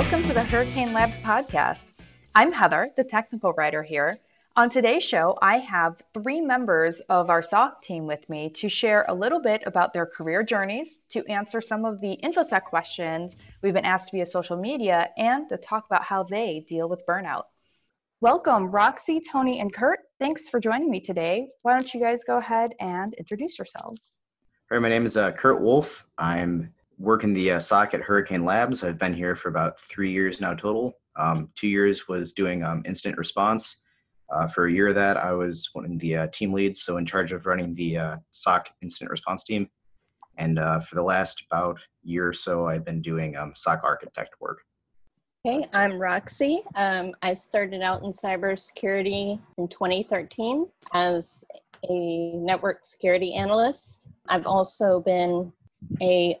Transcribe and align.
welcome 0.00 0.22
to 0.22 0.32
the 0.32 0.42
Hurricane 0.42 0.94
Labs 0.94 1.18
podcast. 1.18 1.84
I'm 2.34 2.52
Heather, 2.52 2.90
the 2.96 3.04
technical 3.04 3.52
writer 3.52 3.82
here. 3.82 4.18
On 4.56 4.70
today's 4.70 5.04
show, 5.04 5.36
I 5.42 5.58
have 5.58 6.00
three 6.14 6.40
members 6.40 7.00
of 7.00 7.28
our 7.28 7.42
SOC 7.42 7.82
team 7.82 8.06
with 8.06 8.26
me 8.30 8.48
to 8.48 8.70
share 8.70 9.04
a 9.08 9.14
little 9.14 9.42
bit 9.42 9.62
about 9.66 9.92
their 9.92 10.06
career 10.06 10.42
journeys, 10.42 11.02
to 11.10 11.22
answer 11.26 11.60
some 11.60 11.84
of 11.84 12.00
the 12.00 12.18
InfoSec 12.24 12.64
questions 12.64 13.36
we've 13.60 13.74
been 13.74 13.84
asked 13.84 14.10
via 14.10 14.24
social 14.24 14.56
media, 14.56 15.10
and 15.18 15.50
to 15.50 15.58
talk 15.58 15.84
about 15.84 16.02
how 16.02 16.22
they 16.22 16.64
deal 16.66 16.88
with 16.88 17.04
burnout. 17.06 17.44
Welcome, 18.22 18.70
Roxy, 18.70 19.20
Tony, 19.20 19.60
and 19.60 19.70
Kurt. 19.70 19.98
Thanks 20.18 20.48
for 20.48 20.60
joining 20.60 20.90
me 20.90 21.00
today. 21.00 21.48
Why 21.60 21.72
don't 21.72 21.92
you 21.92 22.00
guys 22.00 22.24
go 22.24 22.38
ahead 22.38 22.72
and 22.80 23.12
introduce 23.18 23.58
yourselves? 23.58 24.18
Right, 24.70 24.80
my 24.80 24.88
name 24.88 25.04
is 25.04 25.18
uh, 25.18 25.32
Kurt 25.32 25.60
Wolf. 25.60 26.06
I'm 26.16 26.72
working 27.00 27.32
the 27.32 27.52
uh, 27.52 27.60
SOC 27.60 27.94
at 27.94 28.02
Hurricane 28.02 28.44
Labs. 28.44 28.84
I've 28.84 28.98
been 28.98 29.14
here 29.14 29.34
for 29.34 29.48
about 29.48 29.80
three 29.80 30.12
years 30.12 30.40
now 30.40 30.54
total. 30.54 30.98
Um, 31.16 31.48
two 31.56 31.66
years 31.66 32.06
was 32.06 32.32
doing 32.32 32.62
um, 32.62 32.82
incident 32.86 33.18
response 33.18 33.76
uh, 34.30 34.46
for 34.46 34.66
a 34.66 34.72
year 34.72 34.88
of 34.88 34.94
that, 34.94 35.16
I 35.16 35.32
was 35.32 35.70
one 35.72 35.84
of 35.84 35.98
the 35.98 36.16
uh, 36.16 36.26
team 36.32 36.52
leads, 36.52 36.82
so 36.82 36.96
in 36.98 37.06
charge 37.06 37.32
of 37.32 37.46
running 37.46 37.74
the 37.74 37.98
uh, 37.98 38.16
SOC 38.30 38.68
incident 38.80 39.10
response 39.10 39.44
team. 39.44 39.68
And 40.38 40.58
uh, 40.58 40.80
for 40.80 40.94
the 40.94 41.02
last 41.02 41.44
about 41.50 41.78
year 42.02 42.28
or 42.28 42.32
so, 42.32 42.66
I've 42.66 42.84
been 42.84 43.02
doing 43.02 43.36
um, 43.36 43.52
SOC 43.56 43.82
architect 43.82 44.36
work. 44.40 44.62
Hey, 45.42 45.66
I'm 45.72 45.98
Roxy. 45.98 46.62
Um, 46.76 47.12
I 47.22 47.34
started 47.34 47.82
out 47.82 48.02
in 48.04 48.12
cybersecurity 48.12 49.40
in 49.58 49.68
2013 49.68 50.68
as 50.92 51.44
a 51.88 52.32
network 52.34 52.84
security 52.84 53.34
analyst. 53.34 54.06
I've 54.28 54.46
also 54.46 55.00
been 55.00 55.52
a 56.00 56.38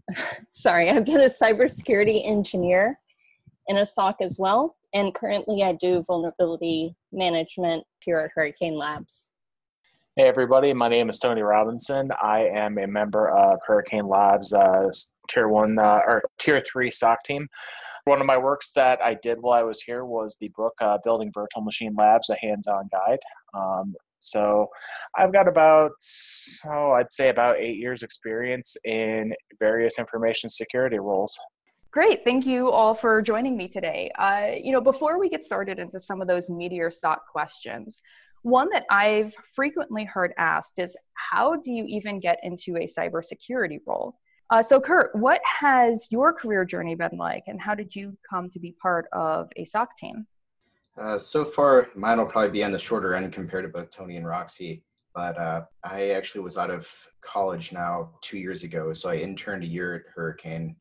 sorry, 0.52 0.90
I've 0.90 1.04
been 1.04 1.20
a 1.20 1.24
cybersecurity 1.24 2.26
engineer 2.26 2.98
in 3.68 3.78
a 3.78 3.86
SOC 3.86 4.16
as 4.20 4.38
well 4.38 4.76
and 4.92 5.14
currently 5.14 5.62
I 5.62 5.72
do 5.72 6.02
vulnerability 6.02 6.94
management 7.12 7.84
here 8.04 8.18
at 8.18 8.30
Hurricane 8.34 8.76
Labs. 8.76 9.30
Hey 10.16 10.28
everybody, 10.28 10.74
my 10.74 10.88
name 10.88 11.08
is 11.08 11.18
Tony 11.18 11.40
Robinson. 11.40 12.10
I 12.22 12.40
am 12.40 12.76
a 12.78 12.86
member 12.86 13.30
of 13.30 13.60
Hurricane 13.66 14.06
Labs 14.06 14.52
uh, 14.52 14.90
Tier 15.28 15.48
One 15.48 15.78
uh, 15.78 16.00
or 16.06 16.22
Tier 16.38 16.60
Three 16.60 16.90
SOC 16.90 17.22
team. 17.24 17.48
One 18.04 18.20
of 18.20 18.26
my 18.26 18.36
works 18.36 18.72
that 18.72 19.00
I 19.00 19.14
did 19.14 19.38
while 19.40 19.58
I 19.58 19.62
was 19.62 19.80
here 19.80 20.04
was 20.04 20.36
the 20.38 20.48
book 20.48 20.74
uh, 20.82 20.98
"Building 21.02 21.30
Virtual 21.32 21.62
Machine 21.62 21.94
Labs: 21.96 22.28
A 22.28 22.36
Hands-On 22.36 22.90
Guide." 22.92 23.20
Um, 23.54 23.94
so 24.22 24.68
I've 25.16 25.32
got 25.32 25.48
about 25.48 25.92
oh, 26.66 26.92
I'd 26.92 27.12
say 27.12 27.28
about 27.28 27.58
eight 27.58 27.76
years 27.76 28.02
experience 28.02 28.76
in 28.84 29.34
various 29.58 29.98
information 29.98 30.48
security 30.48 30.98
roles. 30.98 31.38
Great. 31.90 32.24
Thank 32.24 32.46
you 32.46 32.70
all 32.70 32.94
for 32.94 33.20
joining 33.20 33.54
me 33.54 33.68
today. 33.68 34.10
Uh, 34.18 34.52
you 34.56 34.72
know, 34.72 34.80
before 34.80 35.18
we 35.18 35.28
get 35.28 35.44
started 35.44 35.78
into 35.78 36.00
some 36.00 36.22
of 36.22 36.28
those 36.28 36.48
Meteor 36.48 36.90
SOC 36.90 37.20
questions, 37.30 38.00
one 38.42 38.70
that 38.70 38.84
I've 38.90 39.34
frequently 39.54 40.04
heard 40.04 40.32
asked 40.38 40.78
is 40.78 40.96
how 41.14 41.56
do 41.56 41.70
you 41.70 41.84
even 41.86 42.18
get 42.18 42.38
into 42.42 42.76
a 42.76 42.86
cybersecurity 42.86 43.78
role? 43.86 44.16
Uh, 44.50 44.62
so, 44.62 44.80
Kurt, 44.80 45.14
what 45.14 45.40
has 45.44 46.08
your 46.10 46.32
career 46.32 46.64
journey 46.64 46.94
been 46.94 47.16
like, 47.16 47.44
and 47.46 47.60
how 47.60 47.74
did 47.74 47.94
you 47.94 48.16
come 48.28 48.50
to 48.50 48.58
be 48.58 48.74
part 48.82 49.06
of 49.12 49.48
a 49.56 49.64
SOC 49.64 49.96
team? 49.96 50.26
Uh, 51.00 51.18
so 51.18 51.44
far, 51.44 51.88
mine 51.94 52.18
will 52.18 52.26
probably 52.26 52.50
be 52.50 52.64
on 52.64 52.72
the 52.72 52.78
shorter 52.78 53.14
end 53.14 53.32
compared 53.32 53.64
to 53.64 53.68
both 53.68 53.90
Tony 53.90 54.16
and 54.16 54.26
Roxy. 54.26 54.84
But 55.14 55.38
uh, 55.38 55.62
I 55.84 56.10
actually 56.10 56.42
was 56.42 56.56
out 56.56 56.70
of 56.70 56.88
college 57.20 57.72
now 57.72 58.10
two 58.22 58.38
years 58.38 58.62
ago, 58.62 58.92
so 58.92 59.10
I 59.10 59.16
interned 59.16 59.62
a 59.62 59.66
year 59.66 59.94
at 59.94 60.02
Hurricane 60.14 60.76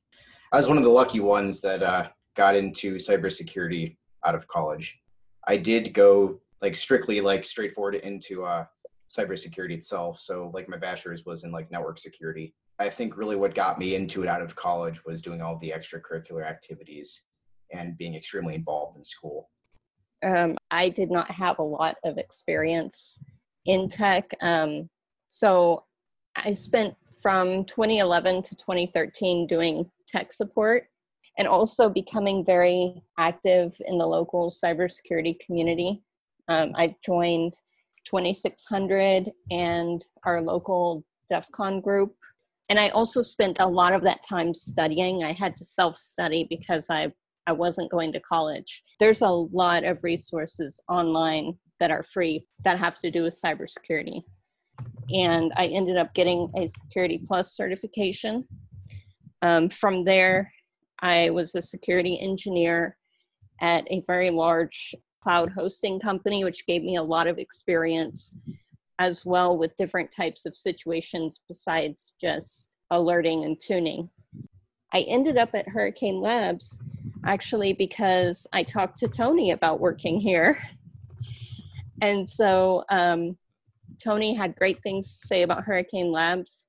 I 0.53 0.57
was 0.57 0.67
one 0.67 0.77
of 0.77 0.83
the 0.83 0.89
lucky 0.89 1.21
ones 1.21 1.61
that 1.61 1.81
uh, 1.81 2.09
got 2.35 2.57
into 2.57 2.95
cybersecurity 2.95 3.95
out 4.25 4.35
of 4.35 4.49
college. 4.49 4.99
I 5.47 5.55
did 5.55 5.93
go 5.93 6.41
like 6.61 6.75
strictly 6.75 7.21
like 7.21 7.45
straightforward 7.45 7.95
into 7.95 8.43
uh, 8.43 8.65
cybersecurity 9.09 9.71
itself. 9.71 10.19
So 10.19 10.51
like 10.53 10.67
my 10.67 10.75
bachelor's 10.75 11.25
was 11.25 11.45
in 11.45 11.53
like 11.53 11.71
network 11.71 11.99
security. 11.99 12.53
I 12.79 12.89
think 12.89 13.15
really 13.15 13.37
what 13.37 13.55
got 13.55 13.79
me 13.79 13.95
into 13.95 14.23
it 14.23 14.27
out 14.27 14.41
of 14.41 14.53
college 14.57 14.99
was 15.05 15.21
doing 15.21 15.41
all 15.41 15.57
the 15.59 15.73
extracurricular 15.73 16.45
activities 16.45 17.21
and 17.71 17.97
being 17.97 18.15
extremely 18.15 18.55
involved 18.55 18.97
in 18.97 19.05
school. 19.05 19.49
Um, 20.23 20.57
I 20.69 20.89
did 20.89 21.11
not 21.11 21.29
have 21.31 21.59
a 21.59 21.63
lot 21.63 21.97
of 22.03 22.17
experience 22.17 23.19
in 23.65 23.89
tech. 23.89 24.31
Um, 24.41 24.89
so 25.27 25.85
I 26.35 26.53
spent 26.53 26.95
from 27.21 27.65
2011 27.65 28.43
to 28.43 28.55
2013 28.55 29.47
doing 29.47 29.89
tech 30.07 30.31
support 30.31 30.85
and 31.37 31.47
also 31.47 31.89
becoming 31.89 32.45
very 32.45 33.01
active 33.17 33.75
in 33.85 33.97
the 33.97 34.05
local 34.05 34.49
cybersecurity 34.49 35.39
community. 35.39 36.03
Um, 36.47 36.73
I 36.75 36.95
joined 37.05 37.53
2600 38.05 39.31
and 39.49 40.05
our 40.25 40.41
local 40.41 41.03
DEF 41.29 41.51
CON 41.51 41.81
group. 41.81 42.15
And 42.69 42.79
I 42.79 42.89
also 42.89 43.21
spent 43.21 43.59
a 43.59 43.67
lot 43.67 43.93
of 43.93 44.01
that 44.03 44.23
time 44.27 44.53
studying. 44.53 45.23
I 45.23 45.33
had 45.33 45.55
to 45.57 45.65
self 45.65 45.97
study 45.97 46.47
because 46.49 46.89
I, 46.89 47.11
I 47.47 47.53
wasn't 47.53 47.91
going 47.91 48.13
to 48.13 48.19
college. 48.19 48.83
There's 48.99 49.21
a 49.21 49.29
lot 49.29 49.83
of 49.83 50.03
resources 50.03 50.79
online 50.87 51.57
that 51.79 51.91
are 51.91 52.03
free 52.03 52.45
that 52.63 52.77
have 52.77 52.99
to 52.99 53.11
do 53.11 53.23
with 53.23 53.39
cybersecurity 53.43 54.23
and 55.13 55.51
I 55.55 55.67
ended 55.67 55.97
up 55.97 56.13
getting 56.13 56.49
a 56.55 56.67
Security 56.67 57.21
Plus 57.25 57.53
certification. 57.53 58.47
Um, 59.41 59.69
from 59.69 60.03
there, 60.03 60.51
I 60.99 61.29
was 61.31 61.55
a 61.55 61.61
security 61.61 62.19
engineer 62.19 62.97
at 63.59 63.85
a 63.89 64.01
very 64.01 64.29
large 64.29 64.95
cloud 65.21 65.51
hosting 65.51 65.99
company, 65.99 66.43
which 66.43 66.65
gave 66.65 66.83
me 66.83 66.95
a 66.95 67.03
lot 67.03 67.27
of 67.27 67.37
experience 67.37 68.35
as 68.99 69.25
well 69.25 69.57
with 69.57 69.75
different 69.77 70.11
types 70.11 70.45
of 70.45 70.55
situations 70.55 71.41
besides 71.47 72.13
just 72.21 72.77
alerting 72.91 73.43
and 73.43 73.59
tuning. 73.59 74.09
I 74.93 75.01
ended 75.01 75.37
up 75.37 75.49
at 75.53 75.67
Hurricane 75.67 76.21
Labs 76.21 76.79
actually 77.25 77.73
because 77.73 78.47
I 78.53 78.63
talked 78.63 78.99
to 78.99 79.07
Tony 79.07 79.51
about 79.51 79.79
working 79.79 80.19
here. 80.19 80.57
And 82.01 82.27
so 82.27 82.83
um, 82.89 83.37
Tony 84.01 84.33
had 84.33 84.55
great 84.55 84.81
things 84.81 85.19
to 85.19 85.27
say 85.27 85.43
about 85.43 85.63
Hurricane 85.63 86.11
Labs, 86.11 86.65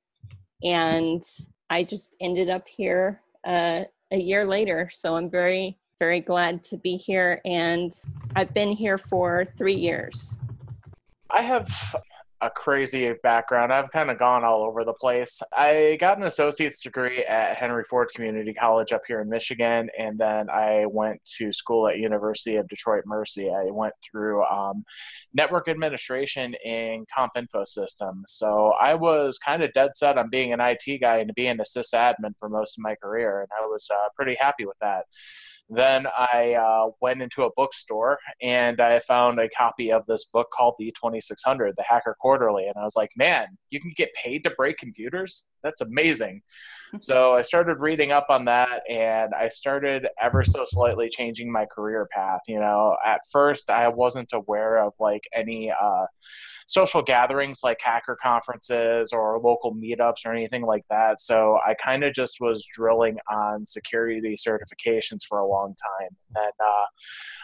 and 0.62 1.22
I 1.70 1.82
just 1.82 2.14
ended 2.20 2.50
up 2.50 2.68
here 2.68 3.22
uh, 3.44 3.84
a 4.10 4.18
year 4.18 4.44
later. 4.44 4.90
So 4.92 5.16
I'm 5.16 5.30
very, 5.30 5.78
very 5.98 6.20
glad 6.20 6.62
to 6.64 6.76
be 6.76 6.96
here, 6.96 7.40
and 7.46 7.92
I've 8.36 8.52
been 8.52 8.72
here 8.72 8.98
for 8.98 9.46
three 9.56 9.74
years. 9.74 10.38
I 11.30 11.40
have 11.40 11.96
a 12.42 12.50
crazy 12.50 13.12
background. 13.22 13.72
I've 13.72 13.92
kind 13.92 14.10
of 14.10 14.18
gone 14.18 14.42
all 14.42 14.64
over 14.64 14.84
the 14.84 14.92
place. 14.92 15.40
I 15.56 15.96
got 16.00 16.18
an 16.18 16.24
associate's 16.24 16.80
degree 16.80 17.24
at 17.24 17.56
Henry 17.56 17.84
Ford 17.84 18.08
Community 18.12 18.52
College 18.52 18.92
up 18.92 19.02
here 19.06 19.20
in 19.20 19.28
Michigan, 19.28 19.88
and 19.96 20.18
then 20.18 20.50
I 20.50 20.86
went 20.86 21.24
to 21.38 21.52
school 21.52 21.86
at 21.86 21.98
University 21.98 22.56
of 22.56 22.68
Detroit 22.68 23.04
Mercy. 23.06 23.48
I 23.48 23.70
went 23.70 23.94
through 24.02 24.44
um, 24.44 24.84
network 25.32 25.68
administration 25.68 26.54
in 26.64 27.06
Comp 27.14 27.32
Info 27.36 27.62
Systems. 27.62 28.32
So 28.32 28.72
I 28.80 28.94
was 28.94 29.38
kind 29.38 29.62
of 29.62 29.72
dead 29.72 29.94
set 29.94 30.18
on 30.18 30.28
being 30.28 30.52
an 30.52 30.60
IT 30.60 31.00
guy 31.00 31.18
and 31.18 31.32
being 31.34 31.60
a 31.60 31.62
sysadmin 31.62 32.34
for 32.40 32.48
most 32.48 32.76
of 32.76 32.82
my 32.82 32.96
career, 32.96 33.42
and 33.42 33.50
I 33.56 33.66
was 33.66 33.88
uh, 33.88 34.08
pretty 34.16 34.36
happy 34.38 34.66
with 34.66 34.78
that. 34.80 35.04
Then 35.74 36.06
I 36.06 36.54
uh, 36.54 36.90
went 37.00 37.22
into 37.22 37.44
a 37.44 37.50
bookstore 37.56 38.18
and 38.42 38.80
I 38.80 38.98
found 38.98 39.38
a 39.38 39.48
copy 39.48 39.90
of 39.90 40.04
this 40.06 40.26
book 40.26 40.48
called 40.52 40.74
The 40.78 40.92
2600, 40.92 41.74
The 41.76 41.84
Hacker 41.88 42.16
Quarterly. 42.20 42.66
And 42.66 42.74
I 42.76 42.84
was 42.84 42.96
like, 42.96 43.10
man, 43.16 43.46
you 43.70 43.80
can 43.80 43.92
get 43.96 44.12
paid 44.14 44.44
to 44.44 44.50
break 44.50 44.76
computers? 44.76 45.46
That's 45.62 45.80
amazing. 45.80 46.42
so 47.00 47.34
I 47.34 47.42
started 47.42 47.78
reading 47.78 48.12
up 48.12 48.26
on 48.28 48.44
that 48.46 48.82
and 48.88 49.32
I 49.34 49.48
started 49.48 50.06
ever 50.20 50.44
so 50.44 50.64
slightly 50.66 51.08
changing 51.08 51.50
my 51.50 51.64
career 51.66 52.08
path. 52.14 52.40
You 52.48 52.60
know, 52.60 52.96
at 53.04 53.20
first 53.30 53.70
I 53.70 53.88
wasn't 53.88 54.32
aware 54.32 54.78
of 54.78 54.92
like 54.98 55.22
any 55.34 55.70
uh, 55.70 56.06
social 56.66 57.02
gatherings 57.02 57.60
like 57.62 57.80
hacker 57.82 58.16
conferences 58.20 59.12
or 59.12 59.40
local 59.40 59.74
meetups 59.74 60.24
or 60.26 60.32
anything 60.32 60.62
like 60.62 60.84
that. 60.90 61.20
So 61.20 61.58
I 61.66 61.74
kind 61.74 62.04
of 62.04 62.14
just 62.14 62.38
was 62.40 62.66
drilling 62.72 63.18
on 63.30 63.64
security 63.64 64.36
certifications 64.36 65.20
for 65.28 65.38
a 65.38 65.46
long 65.46 65.74
time. 66.00 66.16
And 66.34 66.52
uh, 66.60 66.86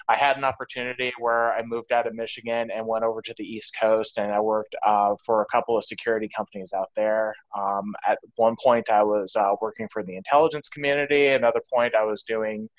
I 0.09 0.17
had 0.17 0.39
an 0.39 0.45
opportunity 0.45 1.13
where 1.19 1.53
I 1.53 1.63
moved 1.63 1.93
out 1.93 2.07
of 2.07 2.15
Michigan 2.15 2.71
and 2.75 2.87
went 2.87 3.05
over 3.05 3.21
to 3.21 3.35
the 3.37 3.45
East 3.45 3.77
Coast 3.79 4.17
and 4.17 4.33
I 4.33 4.41
worked 4.41 4.75
uh, 4.87 5.15
for 5.25 5.43
a 5.43 5.47
couple 5.47 5.77
of 5.77 5.85
security 5.85 6.31
companies 6.35 6.73
out 6.73 6.91
there. 6.97 7.35
Um, 7.57 7.95
at 8.07 8.19
one 8.37 8.57
point, 8.63 8.89
I 8.89 9.03
was 9.03 9.37
uh, 9.37 9.53
working 9.61 9.87
for 9.93 10.03
the 10.03 10.17
intelligence 10.17 10.71
community. 10.71 11.29
Another 11.29 11.61
point, 11.73 11.95
I 11.95 12.05
was 12.05 12.23
doing 12.23 12.71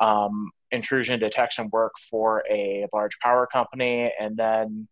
um, 0.00 0.50
intrusion 0.70 1.18
detection 1.18 1.70
work 1.72 1.92
for 2.10 2.44
a 2.50 2.86
large 2.92 3.18
power 3.20 3.46
company. 3.46 4.12
And 4.20 4.36
then, 4.36 4.86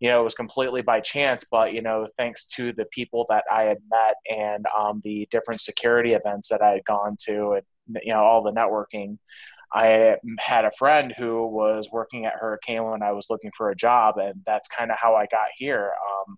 you 0.00 0.10
know, 0.10 0.20
it 0.20 0.24
was 0.24 0.34
completely 0.34 0.82
by 0.82 0.98
chance, 1.00 1.44
but, 1.48 1.72
you 1.72 1.80
know, 1.80 2.08
thanks 2.18 2.44
to 2.56 2.72
the 2.72 2.86
people 2.86 3.26
that 3.28 3.44
I 3.52 3.62
had 3.62 3.78
met 3.88 4.14
and 4.28 4.66
um, 4.76 5.00
the 5.04 5.28
different 5.30 5.60
security 5.60 6.14
events 6.14 6.48
that 6.48 6.60
I 6.60 6.70
had 6.70 6.84
gone 6.84 7.16
to, 7.26 7.52
and 7.52 7.62
you 8.02 8.12
know 8.12 8.20
all 8.20 8.42
the 8.42 8.52
networking. 8.52 9.18
I 9.74 10.16
had 10.38 10.64
a 10.64 10.70
friend 10.70 11.12
who 11.18 11.46
was 11.46 11.88
working 11.90 12.26
at 12.26 12.34
Hurricane 12.34 12.84
when 12.84 13.02
I 13.02 13.10
was 13.12 13.26
looking 13.28 13.50
for 13.56 13.70
a 13.70 13.76
job, 13.76 14.18
and 14.18 14.40
that's 14.46 14.68
kind 14.68 14.92
of 14.92 14.98
how 15.00 15.16
I 15.16 15.26
got 15.26 15.48
here. 15.56 15.92
Um, 16.28 16.36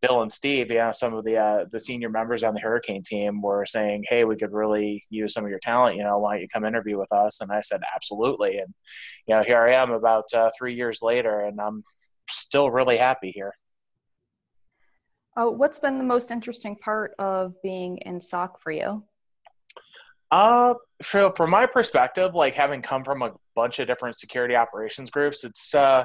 Bill 0.00 0.22
and 0.22 0.30
Steve, 0.30 0.70
yeah, 0.70 0.92
some 0.92 1.12
of 1.12 1.24
the 1.24 1.36
uh, 1.38 1.64
the 1.72 1.80
senior 1.80 2.08
members 2.08 2.44
on 2.44 2.54
the 2.54 2.60
Hurricane 2.60 3.02
team 3.02 3.42
were 3.42 3.66
saying, 3.66 4.04
"Hey, 4.08 4.24
we 4.24 4.36
could 4.36 4.52
really 4.52 5.02
use 5.10 5.32
some 5.34 5.44
of 5.44 5.50
your 5.50 5.58
talent. 5.58 5.96
You 5.96 6.04
know, 6.04 6.18
why 6.18 6.34
don't 6.34 6.42
you 6.42 6.48
come 6.48 6.64
interview 6.64 6.98
with 6.98 7.12
us?" 7.12 7.40
And 7.40 7.50
I 7.50 7.62
said, 7.62 7.80
"Absolutely." 7.94 8.58
And 8.58 8.72
you 9.26 9.34
know, 9.34 9.42
here 9.42 9.60
I 9.60 9.74
am 9.74 9.90
about 9.90 10.32
uh, 10.32 10.50
three 10.56 10.74
years 10.74 11.00
later, 11.02 11.40
and 11.40 11.60
I'm 11.60 11.82
still 12.30 12.70
really 12.70 12.96
happy 12.96 13.32
here. 13.32 13.54
Uh, 15.36 15.46
what's 15.46 15.80
been 15.80 15.98
the 15.98 16.04
most 16.04 16.30
interesting 16.30 16.76
part 16.76 17.14
of 17.18 17.60
being 17.62 17.98
in 17.98 18.20
SOC 18.20 18.60
for 18.60 18.70
you? 18.70 19.02
Uh, 20.30 20.74
so 21.00 21.32
from 21.32 21.50
my 21.50 21.66
perspective, 21.66 22.34
like 22.34 22.54
having 22.54 22.82
come 22.82 23.04
from 23.04 23.22
a 23.22 23.32
bunch 23.54 23.78
of 23.78 23.86
different 23.86 24.16
security 24.16 24.54
operations 24.56 25.10
groups, 25.10 25.44
it's 25.44 25.74
uh, 25.74 26.04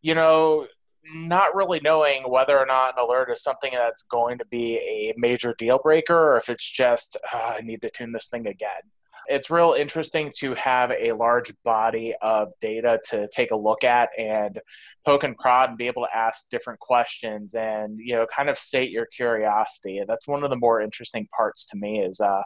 you 0.00 0.14
know, 0.14 0.66
not 1.14 1.54
really 1.54 1.80
knowing 1.82 2.28
whether 2.28 2.58
or 2.58 2.66
not 2.66 2.94
an 2.98 3.04
alert 3.04 3.30
is 3.30 3.42
something 3.42 3.72
that's 3.72 4.02
going 4.04 4.38
to 4.38 4.44
be 4.46 4.76
a 4.76 5.14
major 5.16 5.54
deal 5.56 5.78
breaker 5.82 6.32
or 6.32 6.36
if 6.36 6.48
it's 6.48 6.68
just 6.68 7.16
uh, 7.32 7.54
I 7.58 7.60
need 7.62 7.82
to 7.82 7.90
tune 7.90 8.12
this 8.12 8.28
thing 8.28 8.46
again. 8.46 8.82
It's 9.26 9.50
real 9.50 9.74
interesting 9.78 10.32
to 10.38 10.54
have 10.54 10.90
a 10.90 11.12
large 11.12 11.52
body 11.62 12.14
of 12.22 12.48
data 12.62 12.98
to 13.10 13.28
take 13.28 13.50
a 13.50 13.56
look 13.56 13.84
at 13.84 14.08
and 14.18 14.58
poke 15.04 15.22
and 15.22 15.36
prod 15.36 15.68
and 15.68 15.78
be 15.78 15.86
able 15.86 16.06
to 16.06 16.16
ask 16.16 16.48
different 16.50 16.80
questions 16.80 17.54
and 17.54 17.98
you 17.98 18.14
know 18.14 18.26
kind 18.34 18.48
of 18.48 18.58
sate 18.58 18.90
your 18.90 19.06
curiosity. 19.06 20.02
That's 20.06 20.26
one 20.26 20.44
of 20.44 20.50
the 20.50 20.56
more 20.56 20.80
interesting 20.80 21.28
parts 21.36 21.66
to 21.68 21.76
me 21.76 22.00
is 22.00 22.20
uh, 22.20 22.42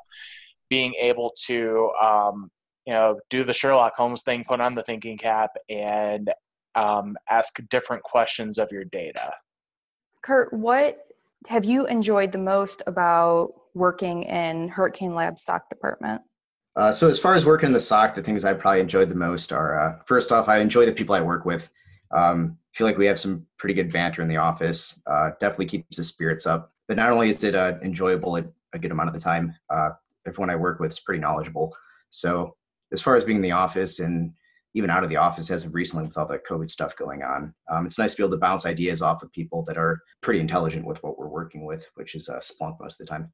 being 0.72 0.94
able 0.94 1.34
to 1.36 1.90
um, 2.00 2.50
you 2.86 2.94
know 2.94 3.20
do 3.28 3.44
the 3.44 3.52
Sherlock 3.52 3.92
Holmes 3.94 4.22
thing, 4.22 4.42
put 4.42 4.58
on 4.58 4.74
the 4.74 4.82
thinking 4.82 5.18
cap, 5.18 5.50
and 5.68 6.30
um, 6.74 7.14
ask 7.28 7.58
different 7.68 8.02
questions 8.02 8.56
of 8.56 8.72
your 8.72 8.84
data. 8.84 9.34
Kurt, 10.24 10.50
what 10.50 11.04
have 11.46 11.66
you 11.66 11.86
enjoyed 11.88 12.32
the 12.32 12.38
most 12.38 12.80
about 12.86 13.52
working 13.74 14.22
in 14.22 14.68
Hurricane 14.68 15.14
Labs 15.14 15.44
SOC 15.44 15.68
department? 15.68 16.22
Uh, 16.74 16.90
so 16.90 17.06
as 17.06 17.18
far 17.18 17.34
as 17.34 17.44
working 17.44 17.66
in 17.66 17.74
the 17.74 17.80
SOC, 17.80 18.14
the 18.14 18.22
things 18.22 18.42
I 18.42 18.54
probably 18.54 18.80
enjoyed 18.80 19.10
the 19.10 19.14
most 19.14 19.52
are 19.52 19.78
uh, 19.78 19.98
first 20.06 20.32
off, 20.32 20.48
I 20.48 20.56
enjoy 20.60 20.86
the 20.86 20.92
people 20.92 21.14
I 21.14 21.20
work 21.20 21.44
with. 21.44 21.70
Um, 22.16 22.56
feel 22.72 22.86
like 22.86 22.96
we 22.96 23.04
have 23.04 23.20
some 23.20 23.46
pretty 23.58 23.74
good 23.74 23.92
banter 23.92 24.22
in 24.22 24.28
the 24.28 24.38
office. 24.38 24.98
Uh, 25.06 25.32
definitely 25.38 25.66
keeps 25.66 25.98
the 25.98 26.04
spirits 26.04 26.46
up. 26.46 26.72
But 26.88 26.96
not 26.96 27.10
only 27.10 27.28
is 27.28 27.44
it 27.44 27.54
uh, 27.54 27.74
enjoyable 27.82 28.36
a 28.36 28.78
good 28.78 28.90
amount 28.90 29.08
of 29.08 29.14
the 29.14 29.20
time, 29.20 29.54
uh, 29.68 29.90
everyone 30.26 30.50
I 30.50 30.56
work 30.56 30.80
with 30.80 30.92
is 30.92 31.00
pretty 31.00 31.20
knowledgeable. 31.20 31.74
So 32.10 32.56
as 32.92 33.00
far 33.00 33.16
as 33.16 33.24
being 33.24 33.36
in 33.36 33.42
the 33.42 33.52
office 33.52 34.00
and 34.00 34.32
even 34.74 34.90
out 34.90 35.02
of 35.02 35.10
the 35.10 35.16
office 35.16 35.50
as 35.50 35.64
of 35.64 35.74
recently 35.74 36.06
with 36.06 36.16
all 36.16 36.26
the 36.26 36.38
COVID 36.38 36.70
stuff 36.70 36.96
going 36.96 37.22
on, 37.22 37.54
um, 37.70 37.86
it's 37.86 37.98
nice 37.98 38.12
to 38.12 38.22
be 38.22 38.24
able 38.24 38.36
to 38.36 38.40
bounce 38.40 38.64
ideas 38.64 39.02
off 39.02 39.22
of 39.22 39.32
people 39.32 39.62
that 39.64 39.76
are 39.76 40.00
pretty 40.20 40.40
intelligent 40.40 40.86
with 40.86 41.02
what 41.02 41.18
we're 41.18 41.28
working 41.28 41.64
with, 41.64 41.86
which 41.94 42.14
is 42.14 42.28
uh, 42.28 42.38
Splunk 42.38 42.76
most 42.80 43.00
of 43.00 43.06
the 43.06 43.10
time. 43.10 43.30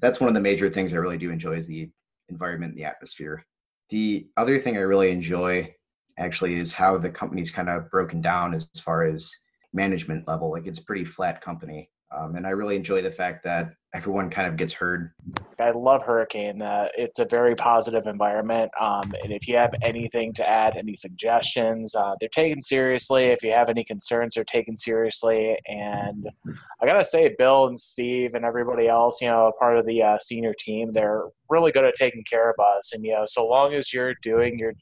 That's 0.00 0.20
one 0.20 0.28
of 0.28 0.34
the 0.34 0.40
major 0.40 0.68
things 0.68 0.92
I 0.92 0.98
really 0.98 1.18
do 1.18 1.30
enjoy 1.30 1.54
is 1.54 1.66
the 1.66 1.90
environment 2.28 2.72
and 2.72 2.78
the 2.78 2.84
atmosphere. 2.84 3.44
The 3.90 4.28
other 4.36 4.58
thing 4.58 4.76
I 4.76 4.80
really 4.80 5.10
enjoy 5.10 5.74
actually 6.18 6.56
is 6.56 6.72
how 6.72 6.98
the 6.98 7.10
company's 7.10 7.50
kind 7.50 7.68
of 7.68 7.90
broken 7.90 8.20
down 8.20 8.54
as 8.54 8.68
far 8.78 9.04
as 9.04 9.34
management 9.72 10.26
level. 10.28 10.50
Like 10.50 10.66
it's 10.66 10.78
pretty 10.78 11.04
flat 11.04 11.40
company. 11.40 11.90
Um, 12.16 12.36
and 12.36 12.46
I 12.46 12.50
really 12.50 12.76
enjoy 12.76 13.02
the 13.02 13.10
fact 13.10 13.44
that 13.44 13.74
everyone 13.94 14.28
kind 14.28 14.48
of 14.48 14.56
gets 14.56 14.72
heard. 14.72 15.12
I 15.60 15.70
love 15.70 16.02
Hurricane. 16.02 16.60
Uh, 16.62 16.88
it's 16.96 17.20
a 17.20 17.24
very 17.24 17.54
positive 17.54 18.06
environment. 18.06 18.70
Um, 18.80 19.14
and 19.22 19.32
if 19.32 19.46
you 19.46 19.56
have 19.56 19.72
anything 19.82 20.32
to 20.34 20.48
add, 20.48 20.76
any 20.76 20.96
suggestions, 20.96 21.94
uh, 21.94 22.14
they're 22.18 22.28
taken 22.28 22.60
seriously. 22.60 23.26
If 23.26 23.44
you 23.44 23.52
have 23.52 23.68
any 23.68 23.84
concerns, 23.84 24.34
they're 24.34 24.44
taken 24.44 24.76
seriously. 24.76 25.56
And 25.66 26.28
I 26.82 26.86
got 26.86 26.98
to 26.98 27.04
say, 27.04 27.34
Bill 27.38 27.66
and 27.66 27.78
Steve 27.78 28.34
and 28.34 28.44
everybody 28.44 28.88
else, 28.88 29.20
you 29.20 29.28
know, 29.28 29.52
part 29.60 29.78
of 29.78 29.86
the 29.86 30.02
uh, 30.02 30.18
senior 30.20 30.54
team, 30.58 30.92
they're 30.92 31.22
really 31.48 31.70
good 31.70 31.84
at 31.84 31.94
taking 31.94 32.24
care 32.28 32.50
of 32.50 32.56
us. 32.58 32.92
And, 32.92 33.04
you 33.04 33.12
know, 33.12 33.24
so 33.26 33.46
long 33.46 33.74
as 33.74 33.92
you're 33.92 34.14
doing 34.22 34.58
your 34.58 34.74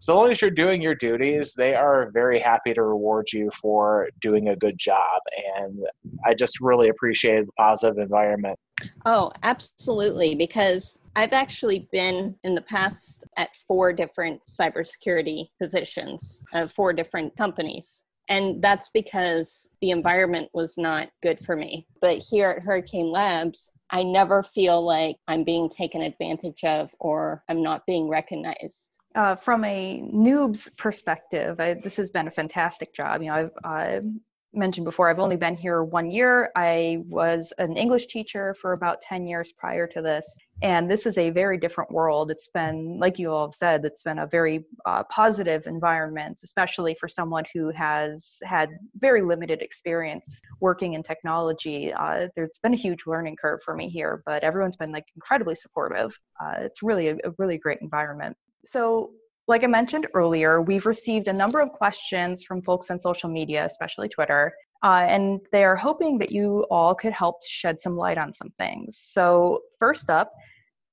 so 0.00 0.16
long 0.16 0.30
as 0.30 0.40
you're 0.40 0.50
doing 0.50 0.82
your 0.82 0.94
duties, 0.94 1.54
they 1.54 1.74
are 1.74 2.10
very 2.12 2.38
happy 2.38 2.74
to 2.74 2.82
reward 2.82 3.32
you 3.32 3.50
for 3.60 4.08
doing 4.20 4.48
a 4.48 4.56
good 4.56 4.78
job. 4.78 5.20
And 5.56 5.78
I 6.24 6.34
just 6.34 6.60
really 6.60 6.88
appreciate 6.88 7.46
the 7.46 7.52
positive 7.52 7.98
environment. 7.98 8.58
Oh, 9.06 9.30
absolutely. 9.42 10.34
Because 10.34 11.00
I've 11.16 11.32
actually 11.32 11.88
been 11.92 12.34
in 12.44 12.54
the 12.54 12.62
past 12.62 13.24
at 13.36 13.54
four 13.54 13.92
different 13.92 14.40
cybersecurity 14.46 15.48
positions 15.60 16.44
of 16.52 16.72
four 16.72 16.92
different 16.92 17.36
companies. 17.36 18.04
And 18.28 18.62
that's 18.62 18.88
because 18.88 19.68
the 19.80 19.90
environment 19.90 20.48
was 20.54 20.78
not 20.78 21.10
good 21.22 21.38
for 21.38 21.56
me. 21.56 21.86
But 22.00 22.18
here 22.18 22.50
at 22.50 22.62
Hurricane 22.62 23.10
Labs, 23.10 23.70
I 23.90 24.02
never 24.02 24.42
feel 24.42 24.84
like 24.84 25.16
I'm 25.28 25.44
being 25.44 25.68
taken 25.68 26.00
advantage 26.00 26.64
of 26.64 26.94
or 26.98 27.44
I'm 27.48 27.62
not 27.62 27.86
being 27.86 28.08
recognized 28.08 28.98
uh, 29.14 29.36
from 29.36 29.64
a 29.64 30.02
noob's 30.12 30.70
perspective, 30.70 31.60
I, 31.60 31.74
this 31.74 31.96
has 31.96 32.10
been 32.10 32.28
a 32.28 32.32
fantastic 32.32 32.94
job. 32.94 33.22
You 33.22 33.28
know, 33.28 33.50
I've 33.64 34.06
mentioned 34.56 34.84
before, 34.84 35.08
I've 35.08 35.18
only 35.18 35.36
been 35.36 35.56
here 35.56 35.82
one 35.82 36.10
year. 36.10 36.50
I 36.56 36.98
was 37.08 37.52
an 37.58 37.76
English 37.76 38.06
teacher 38.06 38.54
for 38.60 38.72
about 38.72 39.02
10 39.02 39.26
years 39.26 39.52
prior 39.52 39.86
to 39.88 40.02
this. 40.02 40.36
And 40.62 40.88
this 40.88 41.06
is 41.06 41.18
a 41.18 41.30
very 41.30 41.58
different 41.58 41.90
world. 41.90 42.30
It's 42.30 42.48
been, 42.48 42.98
like 42.98 43.18
you 43.18 43.30
all 43.30 43.48
have 43.48 43.54
said, 43.54 43.84
it's 43.84 44.02
been 44.02 44.20
a 44.20 44.26
very 44.26 44.64
uh, 44.86 45.02
positive 45.04 45.66
environment, 45.66 46.40
especially 46.44 46.96
for 46.98 47.08
someone 47.08 47.44
who 47.52 47.70
has 47.70 48.38
had 48.44 48.70
very 48.98 49.22
limited 49.22 49.60
experience 49.62 50.40
working 50.60 50.94
in 50.94 51.02
technology. 51.02 51.92
Uh, 51.92 52.28
there's 52.36 52.58
been 52.62 52.74
a 52.74 52.76
huge 52.76 53.06
learning 53.06 53.36
curve 53.36 53.62
for 53.64 53.74
me 53.74 53.88
here, 53.88 54.22
but 54.26 54.44
everyone's 54.44 54.76
been 54.76 54.92
like 54.92 55.06
incredibly 55.16 55.56
supportive. 55.56 56.16
Uh, 56.40 56.54
it's 56.58 56.82
really 56.82 57.08
a, 57.08 57.14
a 57.24 57.32
really 57.38 57.58
great 57.58 57.80
environment. 57.80 58.36
So, 58.64 59.12
like 59.46 59.62
I 59.62 59.66
mentioned 59.66 60.06
earlier, 60.14 60.62
we've 60.62 60.86
received 60.86 61.28
a 61.28 61.32
number 61.32 61.60
of 61.60 61.70
questions 61.70 62.42
from 62.42 62.62
folks 62.62 62.90
on 62.90 62.98
social 62.98 63.28
media, 63.28 63.64
especially 63.66 64.08
Twitter, 64.08 64.54
uh, 64.82 65.04
and 65.06 65.40
they 65.52 65.64
are 65.64 65.76
hoping 65.76 66.18
that 66.18 66.32
you 66.32 66.66
all 66.70 66.94
could 66.94 67.12
help 67.12 67.44
shed 67.44 67.78
some 67.78 67.96
light 67.96 68.18
on 68.18 68.32
some 68.32 68.50
things. 68.56 68.98
So, 68.98 69.60
first 69.78 70.08
up, 70.08 70.32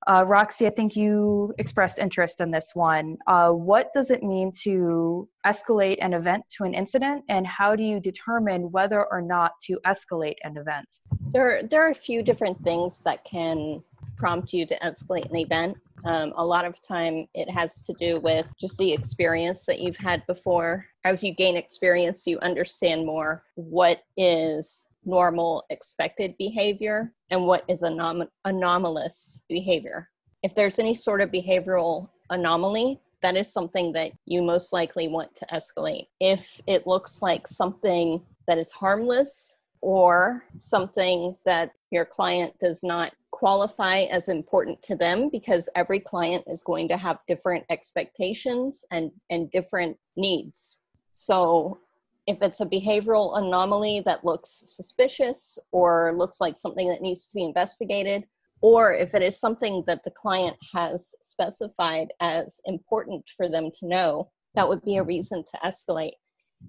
uh, 0.07 0.25
Roxy, 0.25 0.65
I 0.65 0.71
think 0.71 0.95
you 0.95 1.53
expressed 1.59 1.99
interest 1.99 2.41
in 2.41 2.49
this 2.49 2.71
one. 2.73 3.17
Uh, 3.27 3.51
what 3.51 3.93
does 3.93 4.09
it 4.09 4.23
mean 4.23 4.51
to 4.63 5.29
escalate 5.45 5.97
an 6.01 6.13
event 6.13 6.43
to 6.57 6.63
an 6.63 6.73
incident, 6.73 7.23
and 7.29 7.45
how 7.45 7.75
do 7.75 7.83
you 7.83 7.99
determine 7.99 8.71
whether 8.71 9.05
or 9.11 9.21
not 9.21 9.51
to 9.63 9.79
escalate 9.85 10.35
an 10.43 10.57
event? 10.57 10.87
There, 11.29 11.61
there 11.63 11.85
are 11.85 11.91
a 11.91 11.95
few 11.95 12.23
different 12.23 12.63
things 12.63 13.01
that 13.01 13.23
can 13.23 13.83
prompt 14.21 14.53
you 14.53 14.67
to 14.67 14.77
escalate 14.83 15.27
an 15.31 15.35
event. 15.35 15.75
Um, 16.05 16.31
a 16.35 16.45
lot 16.45 16.63
of 16.63 16.79
time 16.79 17.27
it 17.33 17.49
has 17.49 17.81
to 17.81 17.93
do 17.93 18.19
with 18.19 18.47
just 18.59 18.77
the 18.77 18.93
experience 18.93 19.65
that 19.65 19.79
you've 19.79 19.97
had 19.97 20.23
before. 20.27 20.85
As 21.03 21.23
you 21.23 21.33
gain 21.33 21.57
experience, 21.57 22.27
you 22.27 22.37
understand 22.39 23.03
more 23.03 23.43
what 23.55 24.03
is 24.17 24.87
normal 25.03 25.65
expected 25.71 26.35
behavior 26.37 27.11
and 27.31 27.47
what 27.47 27.65
is 27.67 27.81
anom- 27.81 28.29
anomalous 28.45 29.41
behavior. 29.49 30.07
If 30.43 30.53
there's 30.53 30.77
any 30.77 30.93
sort 30.93 31.21
of 31.21 31.31
behavioral 31.31 32.09
anomaly, 32.29 32.99
that 33.23 33.35
is 33.35 33.51
something 33.51 33.91
that 33.93 34.11
you 34.27 34.43
most 34.43 34.71
likely 34.71 35.07
want 35.07 35.35
to 35.35 35.47
escalate. 35.47 36.07
If 36.19 36.61
it 36.67 36.85
looks 36.85 37.23
like 37.23 37.47
something 37.47 38.21
that 38.47 38.59
is 38.59 38.69
harmless 38.69 39.57
or 39.81 40.43
something 40.59 41.35
that 41.43 41.71
your 41.89 42.05
client 42.05 42.53
does 42.59 42.83
not 42.83 43.13
qualify 43.41 44.01
as 44.01 44.29
important 44.29 44.79
to 44.83 44.95
them 44.95 45.27
because 45.31 45.67
every 45.75 45.99
client 45.99 46.43
is 46.45 46.61
going 46.61 46.87
to 46.87 46.95
have 46.95 47.17
different 47.27 47.65
expectations 47.71 48.85
and, 48.91 49.09
and 49.31 49.49
different 49.49 49.97
needs. 50.15 50.77
So 51.11 51.79
if 52.27 52.43
it's 52.43 52.61
a 52.61 52.67
behavioral 52.67 53.35
anomaly 53.39 54.03
that 54.05 54.23
looks 54.23 54.51
suspicious 54.67 55.57
or 55.71 56.13
looks 56.13 56.39
like 56.39 56.59
something 56.59 56.87
that 56.89 57.01
needs 57.01 57.25
to 57.29 57.33
be 57.33 57.43
investigated, 57.43 58.25
or 58.61 58.93
if 58.93 59.15
it 59.15 59.23
is 59.23 59.39
something 59.39 59.83
that 59.87 60.03
the 60.03 60.11
client 60.11 60.57
has 60.71 61.15
specified 61.19 62.13
as 62.19 62.61
important 62.65 63.27
for 63.35 63.49
them 63.49 63.71
to 63.79 63.87
know, 63.87 64.29
that 64.53 64.69
would 64.69 64.85
be 64.85 64.97
a 64.97 65.03
reason 65.03 65.43
to 65.43 65.57
escalate. 65.65 66.13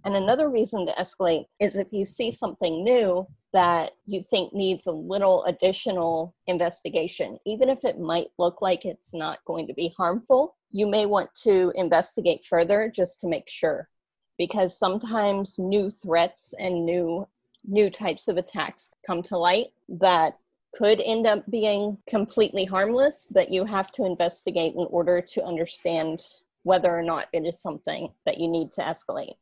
And 0.07 0.17
another 0.17 0.49
reason 0.49 0.87
to 0.87 0.93
escalate 0.93 1.45
is 1.61 1.77
if 1.77 1.89
you 1.91 2.07
see 2.07 2.31
something 2.31 2.83
new 2.83 3.27
that 3.53 3.93
you 4.07 4.23
think 4.23 4.55
needs 4.55 4.87
a 4.87 4.93
little 4.93 5.45
additional 5.45 6.35
investigation, 6.47 7.39
even 7.45 7.69
if 7.69 7.85
it 7.85 8.01
might 8.01 8.29
look 8.39 8.63
like 8.63 8.85
it's 8.85 9.13
not 9.13 9.45
going 9.45 9.67
to 9.67 9.75
be 9.75 9.95
harmful, 9.97 10.57
you 10.71 10.87
may 10.87 11.07
want 11.07 11.33
to 11.43 11.73
investigate 11.75 12.45
further 12.45 12.91
just 12.95 13.21
to 13.21 13.29
make 13.29 13.49
sure. 13.49 13.89
Because 14.39 14.79
sometimes 14.79 15.59
new 15.59 15.91
threats 15.91 16.55
and 16.59 16.85
new 16.85 17.27
new 17.65 17.89
types 17.91 18.27
of 18.27 18.37
attacks 18.37 18.91
come 19.07 19.23
to 19.23 19.39
light 19.39 19.69
that 19.89 20.37
could 20.75 21.01
end 21.03 21.27
up 21.27 21.49
being 21.51 21.99
completely 22.09 22.65
harmless, 22.65 23.27
but 23.31 23.51
you 23.51 23.65
have 23.65 23.93
to 23.93 24.05
investigate 24.05 24.75
in 24.75 24.87
order 24.91 25.21
to 25.21 25.45
understand 25.45 26.25
whether 26.65 26.91
or 26.91 27.03
not 27.03 27.29
it 27.33 27.45
is 27.45 27.61
something 27.61 28.11
that 28.25 28.39
you 28.39 28.49
need 28.49 28.73
to 28.73 28.81
escalate. 28.81 29.37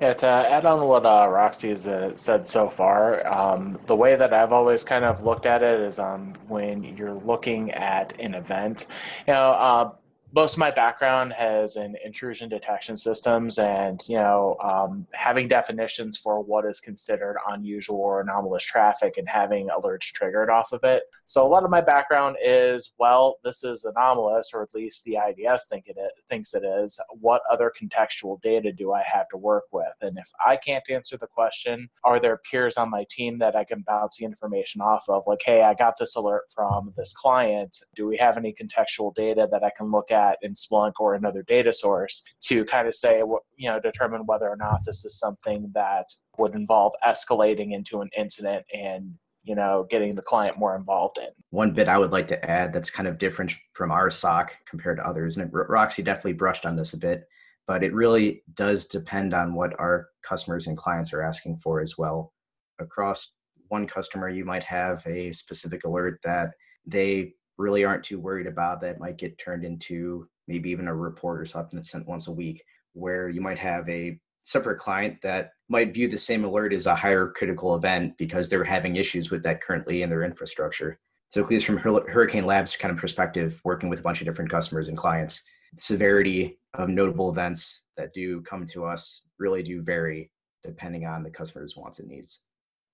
Yeah, 0.00 0.12
to 0.14 0.26
add 0.26 0.64
on 0.64 0.86
what 0.86 1.06
uh, 1.06 1.28
Roxy 1.28 1.68
has 1.68 1.86
uh, 1.86 2.14
said 2.16 2.48
so 2.48 2.68
far, 2.68 3.26
um, 3.32 3.78
the 3.86 3.94
way 3.94 4.16
that 4.16 4.32
I've 4.32 4.52
always 4.52 4.82
kind 4.82 5.04
of 5.04 5.22
looked 5.22 5.46
at 5.46 5.62
it 5.62 5.80
is 5.80 6.00
um, 6.00 6.34
when 6.48 6.82
you're 6.82 7.14
looking 7.14 7.70
at 7.70 8.12
an 8.18 8.34
event, 8.34 8.88
you 9.26 9.32
know, 9.32 9.50
uh, 9.52 9.92
most 10.34 10.54
of 10.54 10.58
my 10.58 10.70
background 10.70 11.32
has 11.32 11.76
in 11.76 11.94
intrusion 12.04 12.48
detection 12.48 12.96
systems 12.96 13.58
and 13.58 14.02
you 14.08 14.16
know 14.16 14.56
um, 14.62 15.06
having 15.12 15.46
definitions 15.46 16.16
for 16.16 16.42
what 16.42 16.64
is 16.64 16.80
considered 16.80 17.36
unusual 17.48 17.96
or 17.96 18.20
anomalous 18.20 18.64
traffic 18.64 19.14
and 19.16 19.28
having 19.28 19.68
alerts 19.68 20.12
triggered 20.12 20.50
off 20.50 20.72
of 20.72 20.82
it. 20.82 21.04
So 21.24 21.46
a 21.46 21.48
lot 21.48 21.64
of 21.64 21.70
my 21.70 21.80
background 21.80 22.36
is 22.44 22.92
well 22.98 23.36
this 23.44 23.62
is 23.62 23.84
anomalous 23.84 24.50
or 24.52 24.62
at 24.62 24.74
least 24.74 25.04
the 25.04 25.16
ids 25.16 25.66
think 25.68 25.84
it 25.86 25.96
is, 25.98 26.10
thinks 26.28 26.52
it 26.52 26.64
is. 26.64 26.98
What 27.20 27.42
other 27.50 27.72
contextual 27.80 28.40
data 28.42 28.72
do 28.72 28.92
i 28.92 29.02
have 29.02 29.28
to 29.28 29.36
work 29.36 29.64
with? 29.72 29.94
And 30.00 30.18
if 30.18 30.28
i 30.44 30.56
can't 30.56 30.84
answer 30.90 31.16
the 31.16 31.28
question 31.28 31.88
are 32.02 32.18
there 32.18 32.40
peers 32.50 32.76
on 32.76 32.90
my 32.90 33.04
team 33.08 33.38
that 33.38 33.54
i 33.54 33.62
can 33.62 33.84
bounce 33.86 34.16
the 34.16 34.24
information 34.24 34.80
off 34.80 35.04
of? 35.08 35.22
Like 35.28 35.42
hey 35.46 35.62
i 35.62 35.74
got 35.74 35.96
this 35.96 36.16
alert 36.16 36.44
from 36.52 36.92
this 36.96 37.12
client. 37.12 37.76
Do 37.94 38.08
we 38.08 38.16
have 38.16 38.36
any 38.36 38.52
contextual 38.52 39.14
data 39.14 39.46
that 39.52 39.62
i 39.62 39.70
can 39.76 39.92
look 39.92 40.10
at 40.10 40.23
in 40.42 40.52
Splunk 40.52 40.92
or 40.98 41.14
another 41.14 41.42
data 41.42 41.72
source 41.72 42.22
to 42.42 42.64
kind 42.64 42.88
of 42.88 42.94
say, 42.94 43.18
you 43.56 43.70
know, 43.70 43.80
determine 43.80 44.22
whether 44.26 44.48
or 44.48 44.56
not 44.56 44.80
this 44.84 45.04
is 45.04 45.18
something 45.18 45.70
that 45.74 46.06
would 46.38 46.54
involve 46.54 46.92
escalating 47.06 47.72
into 47.72 48.00
an 48.00 48.10
incident 48.16 48.64
and 48.72 49.14
you 49.46 49.54
know 49.54 49.86
getting 49.90 50.14
the 50.14 50.22
client 50.22 50.58
more 50.58 50.74
involved 50.74 51.18
in. 51.18 51.28
One 51.50 51.74
bit 51.74 51.86
i 51.86 51.98
would 51.98 52.12
like 52.12 52.28
to 52.28 52.50
add 52.50 52.72
that's 52.72 52.88
kind 52.88 53.06
of 53.06 53.18
different 53.18 53.52
from 53.74 53.90
our 53.90 54.10
soc 54.10 54.56
compared 54.66 54.96
to 54.96 55.06
others 55.06 55.36
and 55.36 55.50
roxy 55.52 56.02
definitely 56.02 56.32
brushed 56.32 56.64
on 56.64 56.76
this 56.76 56.94
a 56.94 56.96
bit 56.96 57.28
but 57.66 57.82
it 57.82 57.94
really 57.94 58.42
does 58.54 58.86
depend 58.86 59.32
on 59.32 59.54
what 59.54 59.78
our 59.78 60.08
customers 60.22 60.66
and 60.66 60.76
clients 60.76 61.12
are 61.12 61.22
asking 61.22 61.56
for 61.58 61.80
as 61.80 61.96
well. 61.96 62.32
Across 62.78 63.32
one 63.68 63.86
customer 63.86 64.28
you 64.28 64.44
might 64.44 64.64
have 64.64 65.04
a 65.06 65.32
specific 65.32 65.84
alert 65.84 66.20
that 66.24 66.50
they 66.86 67.32
really 67.58 67.84
aren't 67.84 68.04
too 68.04 68.18
worried 68.18 68.46
about 68.46 68.80
that 68.80 69.00
might 69.00 69.18
get 69.18 69.38
turned 69.38 69.64
into 69.64 70.28
maybe 70.48 70.70
even 70.70 70.88
a 70.88 70.94
report 70.94 71.40
or 71.40 71.46
something 71.46 71.78
that's 71.78 71.90
sent 71.90 72.06
once 72.06 72.28
a 72.28 72.32
week 72.32 72.62
where 72.92 73.28
you 73.28 73.40
might 73.40 73.58
have 73.58 73.88
a 73.88 74.18
separate 74.42 74.78
client 74.78 75.16
that 75.22 75.52
might 75.68 75.94
view 75.94 76.06
the 76.06 76.18
same 76.18 76.44
alert 76.44 76.72
as 76.72 76.86
a 76.86 76.94
higher 76.94 77.28
critical 77.28 77.74
event 77.74 78.16
because 78.18 78.48
they're 78.48 78.62
having 78.64 78.96
issues 78.96 79.30
with 79.30 79.42
that 79.42 79.62
currently 79.62 80.02
in 80.02 80.10
their 80.10 80.22
infrastructure. 80.22 80.98
So 81.30 81.42
at 81.42 81.50
least 81.50 81.66
from 81.66 81.78
hurricane 81.78 82.44
labs 82.44 82.76
kind 82.76 82.92
of 82.92 82.98
perspective 82.98 83.60
working 83.64 83.88
with 83.88 84.00
a 84.00 84.02
bunch 84.02 84.20
of 84.20 84.26
different 84.26 84.50
customers 84.50 84.88
and 84.88 84.96
clients 84.96 85.42
severity 85.76 86.58
of 86.74 86.88
notable 86.88 87.30
events 87.30 87.82
that 87.96 88.12
do 88.12 88.40
come 88.42 88.66
to 88.66 88.84
us 88.84 89.22
really 89.38 89.62
do 89.62 89.82
vary 89.82 90.30
depending 90.62 91.06
on 91.06 91.22
the 91.22 91.30
customer's 91.30 91.76
wants 91.76 91.98
and 91.98 92.08
needs. 92.08 92.44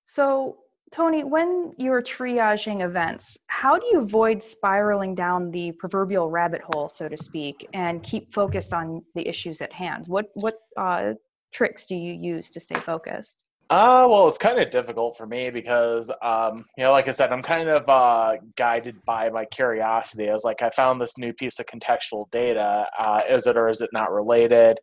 So 0.04 0.58
Tony, 0.92 1.22
when 1.22 1.72
you're 1.76 2.02
triaging 2.02 2.84
events, 2.84 3.38
how 3.46 3.78
do 3.78 3.86
you 3.92 4.00
avoid 4.00 4.42
spiraling 4.42 5.14
down 5.14 5.52
the 5.52 5.70
proverbial 5.72 6.30
rabbit 6.30 6.62
hole, 6.72 6.88
so 6.88 7.08
to 7.08 7.16
speak, 7.16 7.68
and 7.72 8.02
keep 8.02 8.34
focused 8.34 8.72
on 8.72 9.02
the 9.14 9.26
issues 9.28 9.60
at 9.60 9.72
hand? 9.72 10.04
What 10.08 10.30
what 10.34 10.56
uh, 10.76 11.12
tricks 11.52 11.86
do 11.86 11.94
you 11.94 12.12
use 12.12 12.50
to 12.50 12.60
stay 12.60 12.74
focused? 12.74 13.44
Uh, 13.70 14.04
well, 14.10 14.26
it's 14.26 14.36
kind 14.36 14.58
of 14.58 14.68
difficult 14.72 15.16
for 15.16 15.28
me 15.28 15.48
because, 15.48 16.10
um, 16.22 16.64
you 16.76 16.82
know, 16.82 16.90
like 16.90 17.06
I 17.06 17.12
said, 17.12 17.32
I'm 17.32 17.40
kind 17.40 17.68
of 17.68 17.88
uh, 17.88 18.32
guided 18.56 18.96
by 19.04 19.30
my 19.30 19.44
curiosity. 19.44 20.28
I 20.28 20.32
was 20.32 20.42
like, 20.42 20.60
I 20.60 20.70
found 20.70 21.00
this 21.00 21.16
new 21.16 21.32
piece 21.32 21.60
of 21.60 21.66
contextual 21.66 22.28
data. 22.32 22.88
Uh, 22.98 23.20
is 23.30 23.46
it 23.46 23.56
or 23.56 23.68
is 23.68 23.80
it 23.80 23.90
not 23.92 24.10
related? 24.10 24.80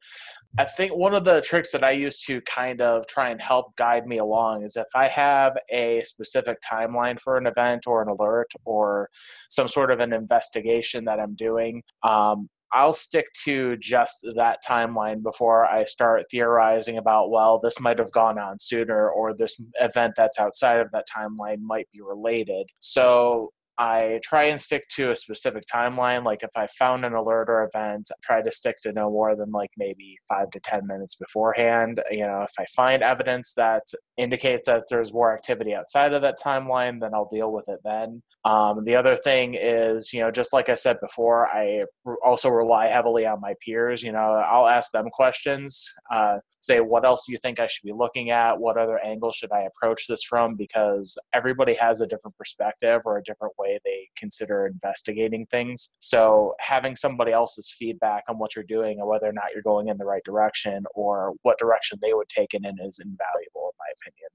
I 0.59 0.65
think 0.65 0.95
one 0.95 1.13
of 1.13 1.23
the 1.23 1.41
tricks 1.41 1.71
that 1.71 1.83
I 1.83 1.91
use 1.91 2.19
to 2.21 2.41
kind 2.41 2.81
of 2.81 3.05
try 3.05 3.29
and 3.29 3.39
help 3.39 3.75
guide 3.75 4.07
me 4.07 4.17
along 4.17 4.63
is 4.63 4.75
if 4.75 4.87
I 4.95 5.07
have 5.07 5.55
a 5.71 6.01
specific 6.03 6.57
timeline 6.61 7.19
for 7.19 7.37
an 7.37 7.45
event 7.45 7.85
or 7.85 8.01
an 8.01 8.09
alert 8.09 8.51
or 8.65 9.09
some 9.49 9.67
sort 9.67 9.91
of 9.91 9.99
an 9.99 10.13
investigation 10.13 11.05
that 11.05 11.19
I'm 11.19 11.35
doing, 11.35 11.83
um, 12.03 12.49
I'll 12.73 12.95
stick 12.95 13.27
to 13.45 13.77
just 13.77 14.25
that 14.35 14.59
timeline 14.67 15.21
before 15.21 15.65
I 15.65 15.85
start 15.85 16.25
theorizing 16.29 16.97
about, 16.97 17.29
well, 17.29 17.59
this 17.59 17.79
might 17.79 17.99
have 17.99 18.11
gone 18.11 18.39
on 18.39 18.59
sooner 18.59 19.09
or 19.09 19.33
this 19.33 19.61
event 19.79 20.13
that's 20.17 20.39
outside 20.39 20.79
of 20.79 20.91
that 20.91 21.05
timeline 21.07 21.59
might 21.61 21.87
be 21.93 22.01
related. 22.01 22.67
So 22.79 23.51
I 23.79 24.19
try 24.23 24.45
and 24.45 24.59
stick 24.59 24.87
to 24.95 25.11
a 25.11 25.15
specific 25.15 25.65
timeline. 25.71 26.25
Like 26.25 26.43
if 26.43 26.49
I 26.55 26.67
found 26.67 27.05
an 27.05 27.13
alert 27.13 27.49
or 27.49 27.63
event, 27.63 28.09
I 28.11 28.15
try 28.23 28.41
to 28.41 28.51
stick 28.51 28.79
to 28.81 28.91
no 28.91 29.09
more 29.11 29.35
than 29.35 29.51
like 29.51 29.71
maybe 29.77 30.17
five 30.27 30.49
to 30.51 30.59
10 30.59 30.87
minutes 30.87 31.15
beforehand. 31.15 32.01
You 32.09 32.25
know, 32.25 32.41
if 32.41 32.53
I 32.59 32.65
find 32.75 33.03
evidence 33.03 33.53
that 33.53 33.83
indicates 34.17 34.65
that 34.65 34.85
there's 34.89 35.13
more 35.13 35.33
activity 35.33 35.75
outside 35.75 36.13
of 36.13 36.21
that 36.23 36.39
timeline, 36.43 36.99
then 36.99 37.13
I'll 37.13 37.29
deal 37.31 37.51
with 37.51 37.69
it 37.69 37.79
then. 37.83 38.23
Um, 38.45 38.85
the 38.85 38.95
other 38.95 39.17
thing 39.17 39.55
is, 39.59 40.13
you 40.13 40.21
know, 40.21 40.31
just 40.31 40.53
like 40.53 40.69
I 40.69 40.75
said 40.75 40.97
before, 41.01 41.47
I 41.47 41.83
also 42.23 42.49
rely 42.49 42.87
heavily 42.87 43.25
on 43.25 43.41
my 43.41 43.53
peers. 43.63 44.01
You 44.01 44.13
know, 44.13 44.19
I'll 44.19 44.67
ask 44.67 44.91
them 44.91 45.09
questions, 45.09 45.93
uh, 46.13 46.37
say, 46.59 46.79
what 46.79 47.05
else 47.05 47.23
do 47.25 47.33
you 47.33 47.39
think 47.39 47.59
I 47.59 47.67
should 47.67 47.83
be 47.83 47.91
looking 47.91 48.29
at? 48.29 48.57
What 48.57 48.77
other 48.77 48.99
angle 48.99 49.33
should 49.33 49.51
I 49.51 49.63
approach 49.63 50.07
this 50.07 50.23
from? 50.23 50.55
Because 50.55 51.17
everybody 51.33 51.75
has 51.75 51.99
a 51.99 52.07
different 52.07 52.37
perspective 52.37 53.01
or 53.05 53.17
a 53.17 53.23
different 53.23 53.53
way 53.67 53.79
they 53.83 54.09
consider 54.15 54.67
investigating 54.67 55.45
things. 55.47 55.95
So 55.99 56.55
having 56.59 56.95
somebody 56.95 57.31
else's 57.31 57.73
feedback 57.77 58.23
on 58.29 58.37
what 58.37 58.55
you're 58.55 58.65
doing 58.65 58.99
and 58.99 59.07
whether 59.07 59.27
or 59.27 59.33
not 59.33 59.51
you're 59.53 59.63
going 59.63 59.89
in 59.89 59.97
the 59.97 60.05
right 60.05 60.23
direction 60.23 60.85
or 60.95 61.33
what 61.43 61.59
direction 61.59 61.99
they 62.01 62.13
would 62.13 62.29
take 62.29 62.53
it 62.53 62.63
in 62.63 62.75
is 62.85 62.99
invaluable, 62.99 63.71
in 63.71 63.77
my 63.79 63.91
opinion. 64.01 64.29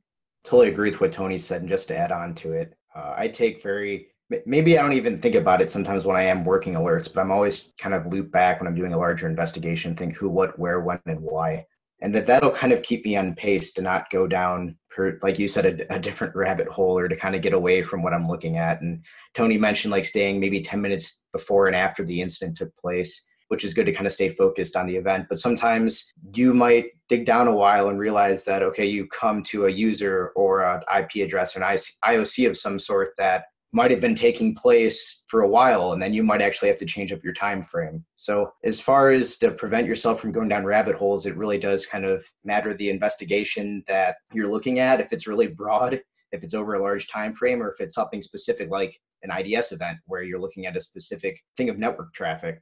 Totally 0.45 0.69
agree 0.69 0.91
with 0.91 1.01
what 1.01 1.13
Tony 1.13 1.39
said. 1.39 1.63
And 1.63 1.71
just 1.71 1.89
to 1.89 1.97
add 1.97 2.13
on 2.13 2.35
to 2.37 2.53
it, 2.53 2.75
uh, 2.95 3.15
I 3.17 3.29
take 3.29 3.63
very 3.63 4.09
maybe 4.47 4.79
I 4.79 4.83
don't 4.83 4.95
even 4.95 5.21
think 5.21 5.35
about 5.35 5.61
it 5.61 5.71
sometimes 5.71 6.07
when 6.07 6.17
I 6.17 6.23
am 6.23 6.45
working 6.45 6.73
alerts, 6.73 7.13
but 7.13 7.21
I'm 7.21 7.31
always 7.31 7.73
kind 7.79 7.95
of 7.95 8.07
loop 8.07 8.33
back 8.33 8.61
when 8.61 8.67
I'm 8.67 8.75
doing 8.75 8.95
a 8.95 8.99
larger 8.99 9.27
investigation, 9.27 9.95
think 9.95 10.17
who, 10.17 10.31
what, 10.31 10.59
where, 10.59 10.81
when, 10.81 11.01
and 11.05 11.21
why. 11.21 11.67
And 12.03 12.13
that 12.15 12.27
that'll 12.27 12.51
kind 12.51 12.73
of 12.73 12.83
keep 12.83 13.05
me 13.07 13.17
on 13.17 13.35
pace 13.35 13.73
to 13.75 13.83
not 13.83 14.11
go 14.11 14.27
down, 14.27 14.77
per, 14.91 15.19
like 15.23 15.39
you 15.39 15.47
said, 15.47 15.87
a, 15.89 15.95
a 15.95 15.99
different 16.01 16.35
rabbit 16.35 16.67
hole 16.67 16.99
or 16.99 17.09
to 17.09 17.17
kind 17.17 17.37
of 17.37 17.43
get 17.43 17.53
away 17.53 17.83
from 17.83 18.03
what 18.03 18.13
I'm 18.13 18.27
looking 18.27 18.59
at. 18.59 18.83
And 18.83 19.05
Tony 19.35 19.57
mentioned 19.57 19.93
like 19.93 20.05
staying 20.05 20.41
maybe 20.41 20.63
10 20.63 20.81
minutes 20.83 21.23
before 21.33 21.69
and 21.69 21.77
after 21.77 22.05
the 22.05 22.21
incident 22.21 22.57
took 22.57 22.77
place, 22.77 23.25
which 23.49 23.65
is 23.65 23.73
good 23.73 23.87
to 23.87 23.93
kind 23.93 24.09
of 24.09 24.13
stay 24.13 24.31
focused 24.31 24.75
on 24.75 24.89
the 24.89 24.97
event. 24.97 25.27
But 25.29 25.39
sometimes 25.39 26.13
you 26.35 26.53
might 26.53 26.87
dig 27.09 27.25
down 27.25 27.47
a 27.47 27.55
while 27.55 27.89
and 27.89 28.01
realize 28.01 28.45
that, 28.47 28.65
okay, 28.65 28.87
you 28.87 29.07
come 29.07 29.43
to 29.45 29.67
a 29.67 29.71
user 29.71 30.33
or 30.35 30.65
an 30.65 30.83
IP 30.99 31.25
address 31.25 31.57
or 31.57 31.63
an 31.63 31.79
IOC 32.05 32.49
of 32.49 32.57
some 32.59 32.81
sort 32.81 33.13
that 33.17 33.45
might 33.73 33.91
have 33.91 34.01
been 34.01 34.15
taking 34.15 34.55
place 34.55 35.25
for 35.29 35.43
a 35.43 35.49
while 35.49 35.93
and 35.93 36.03
then 36.03 36.13
you 36.13 36.23
might 36.23 36.43
actually 36.43 36.69
have 36.69 36.79
to 36.79 36.85
change 36.85 37.13
up 37.13 37.25
your 37.25 37.33
time 37.33 37.63
frame 37.63 38.05
so 38.17 38.53
as 38.65 38.81
far 38.81 39.11
as 39.11 39.37
to 39.39 39.51
prevent 39.51 39.87
yourself 39.87 40.21
from 40.21 40.31
going 40.31 40.49
down 40.49 40.65
rabbit 40.65 40.95
holes 40.95 41.25
it 41.27 41.37
really 41.37 41.59
does 41.59 41.87
kind 41.87 42.05
of 42.05 42.25
matter 42.45 42.75
the 42.75 42.91
investigation 42.91 43.83
that 43.89 44.17
you're 44.33 44.51
looking 44.51 44.79
at 44.79 45.01
if 45.01 45.13
it's 45.13 45.27
really 45.27 45.47
broad 45.47 46.01
if 46.33 46.43
it's 46.43 46.55
over 46.55 46.75
a 46.75 46.83
large 46.83 47.09
time 47.09 47.35
frame 47.35 47.63
or 47.63 47.71
if 47.71 47.81
it's 47.81 47.95
something 47.95 48.21
specific 48.21 48.71
like 48.71 48.99
an 49.23 49.31
ids 49.31 49.73
event 49.73 49.99
where 50.07 50.23
you're 50.23 50.41
looking 50.41 50.67
at 50.67 50.77
a 50.77 50.81
specific 50.81 51.41
thing 51.57 51.69
of 51.69 51.79
network 51.79 52.13
traffic. 52.13 52.61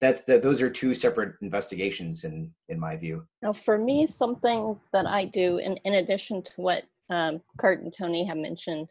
That's 0.00 0.22
the, 0.22 0.40
those 0.40 0.60
are 0.60 0.68
two 0.68 0.94
separate 0.94 1.36
investigations 1.42 2.24
in 2.24 2.52
in 2.68 2.80
my 2.80 2.96
view. 2.96 3.24
Now 3.40 3.52
for 3.52 3.78
me 3.78 4.06
something 4.06 4.78
that 4.92 5.06
i 5.06 5.24
do 5.26 5.58
in, 5.58 5.76
in 5.84 5.94
addition 5.94 6.42
to 6.42 6.52
what 6.56 6.82
um, 7.10 7.40
kurt 7.58 7.82
and 7.82 7.94
tony 7.96 8.24
have 8.24 8.36
mentioned 8.36 8.88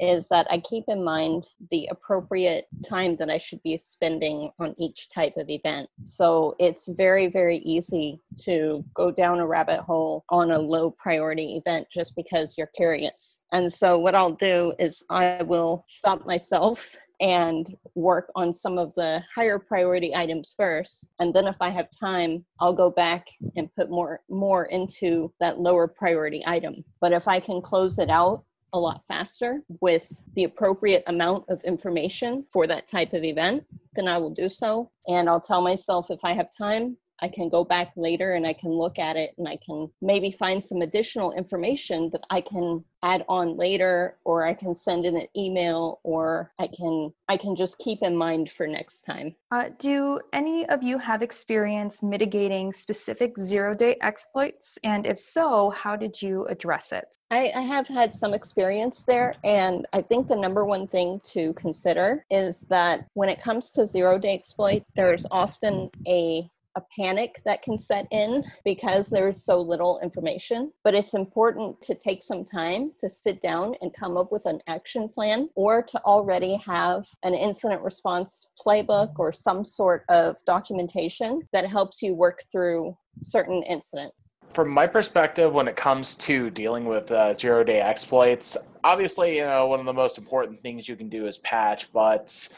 is 0.00 0.28
that 0.28 0.46
I 0.50 0.58
keep 0.58 0.84
in 0.88 1.02
mind 1.02 1.48
the 1.70 1.88
appropriate 1.90 2.66
time 2.88 3.16
that 3.16 3.30
I 3.30 3.38
should 3.38 3.62
be 3.62 3.76
spending 3.76 4.50
on 4.58 4.74
each 4.78 5.08
type 5.10 5.36
of 5.36 5.50
event. 5.50 5.88
So 6.04 6.54
it's 6.58 6.88
very, 6.88 7.26
very 7.28 7.58
easy 7.58 8.20
to 8.42 8.84
go 8.94 9.10
down 9.10 9.40
a 9.40 9.46
rabbit 9.46 9.80
hole 9.80 10.24
on 10.30 10.50
a 10.50 10.58
low 10.58 10.90
priority 10.90 11.56
event 11.56 11.88
just 11.90 12.14
because 12.16 12.56
you're 12.56 12.70
curious. 12.76 13.42
And 13.52 13.72
so 13.72 13.98
what 13.98 14.14
I'll 14.14 14.32
do 14.32 14.74
is 14.78 15.04
I 15.10 15.42
will 15.42 15.84
stop 15.86 16.26
myself 16.26 16.96
and 17.20 17.76
work 17.94 18.30
on 18.36 18.54
some 18.54 18.78
of 18.78 18.94
the 18.94 19.22
higher 19.34 19.58
priority 19.58 20.14
items 20.14 20.54
first 20.56 21.10
and 21.18 21.34
then 21.34 21.46
if 21.46 21.56
i 21.60 21.68
have 21.68 21.88
time 21.90 22.44
i'll 22.60 22.72
go 22.72 22.90
back 22.90 23.26
and 23.56 23.74
put 23.74 23.90
more 23.90 24.20
more 24.28 24.66
into 24.66 25.32
that 25.40 25.58
lower 25.58 25.88
priority 25.88 26.42
item 26.46 26.84
but 27.00 27.12
if 27.12 27.26
i 27.26 27.40
can 27.40 27.60
close 27.60 27.98
it 27.98 28.08
out 28.08 28.44
a 28.72 28.78
lot 28.78 29.02
faster 29.08 29.62
with 29.80 30.22
the 30.34 30.44
appropriate 30.44 31.04
amount 31.06 31.44
of 31.48 31.62
information 31.64 32.44
for 32.52 32.66
that 32.66 32.86
type 32.86 33.12
of 33.12 33.24
event, 33.24 33.64
then 33.94 34.08
I 34.08 34.18
will 34.18 34.30
do 34.30 34.48
so. 34.48 34.90
And 35.06 35.28
I'll 35.28 35.40
tell 35.40 35.62
myself 35.62 36.10
if 36.10 36.24
I 36.24 36.32
have 36.32 36.50
time, 36.56 36.96
I 37.20 37.28
can 37.28 37.48
go 37.48 37.64
back 37.64 37.92
later 37.96 38.32
and 38.32 38.46
I 38.46 38.52
can 38.52 38.70
look 38.70 38.98
at 38.98 39.16
it 39.16 39.34
and 39.38 39.48
I 39.48 39.56
can 39.56 39.90
maybe 40.00 40.30
find 40.30 40.62
some 40.62 40.82
additional 40.82 41.32
information 41.32 42.10
that 42.10 42.24
I 42.30 42.40
can 42.40 42.84
add 43.02 43.24
on 43.28 43.56
later 43.56 44.16
or 44.24 44.44
I 44.44 44.54
can 44.54 44.74
send 44.74 45.04
in 45.04 45.16
an 45.16 45.26
email 45.36 46.00
or 46.02 46.52
I 46.58 46.68
can 46.68 47.12
I 47.28 47.36
can 47.36 47.56
just 47.56 47.78
keep 47.78 48.02
in 48.02 48.16
mind 48.16 48.50
for 48.50 48.66
next 48.66 49.02
time. 49.02 49.34
Uh, 49.50 49.70
do 49.78 50.20
any 50.32 50.68
of 50.68 50.82
you 50.82 50.98
have 50.98 51.22
experience 51.22 52.02
mitigating 52.02 52.72
specific 52.72 53.36
zero 53.38 53.74
day 53.74 53.96
exploits? 54.00 54.78
And 54.84 55.06
if 55.06 55.18
so, 55.18 55.70
how 55.70 55.96
did 55.96 56.20
you 56.20 56.46
address 56.46 56.92
it? 56.92 57.17
I, 57.30 57.52
I 57.54 57.60
have 57.60 57.86
had 57.86 58.14
some 58.14 58.32
experience 58.32 59.04
there, 59.04 59.34
and 59.44 59.86
I 59.92 60.00
think 60.00 60.28
the 60.28 60.36
number 60.36 60.64
one 60.64 60.86
thing 60.86 61.20
to 61.32 61.52
consider 61.54 62.24
is 62.30 62.62
that 62.70 63.06
when 63.12 63.28
it 63.28 63.42
comes 63.42 63.70
to 63.72 63.86
zero 63.86 64.18
day 64.18 64.34
exploit, 64.34 64.82
there's 64.96 65.26
often 65.30 65.90
a 66.06 66.50
a 66.76 66.82
panic 66.96 67.40
that 67.44 67.62
can 67.62 67.76
set 67.76 68.06
in 68.12 68.44
because 68.64 69.08
there's 69.08 69.44
so 69.44 69.60
little 69.60 69.98
information. 70.00 70.70
But 70.84 70.94
it's 70.94 71.14
important 71.14 71.80
to 71.82 71.94
take 71.94 72.22
some 72.22 72.44
time 72.44 72.92
to 73.00 73.08
sit 73.08 73.42
down 73.42 73.74
and 73.80 73.92
come 73.92 74.16
up 74.16 74.30
with 74.30 74.46
an 74.46 74.60
action 74.68 75.08
plan 75.08 75.48
or 75.56 75.82
to 75.82 76.00
already 76.04 76.54
have 76.56 77.04
an 77.24 77.34
incident 77.34 77.82
response 77.82 78.50
playbook 78.64 79.18
or 79.18 79.32
some 79.32 79.64
sort 79.64 80.04
of 80.08 80.36
documentation 80.46 81.42
that 81.52 81.66
helps 81.66 82.00
you 82.00 82.14
work 82.14 82.42
through 82.52 82.96
certain 83.22 83.64
incidents 83.64 84.14
from 84.54 84.68
my 84.68 84.86
perspective, 84.86 85.52
when 85.52 85.68
it 85.68 85.76
comes 85.76 86.14
to 86.16 86.50
dealing 86.50 86.84
with 86.84 87.10
uh, 87.10 87.34
zero 87.34 87.64
day 87.64 87.80
exploits, 87.80 88.56
obviously, 88.84 89.36
you 89.36 89.44
know, 89.44 89.66
one 89.66 89.80
of 89.80 89.86
the 89.86 89.92
most 89.92 90.18
important 90.18 90.62
things 90.62 90.88
you 90.88 90.96
can 90.96 91.08
do 91.08 91.26
is 91.26 91.38
patch, 91.38 91.92
but 91.92 92.48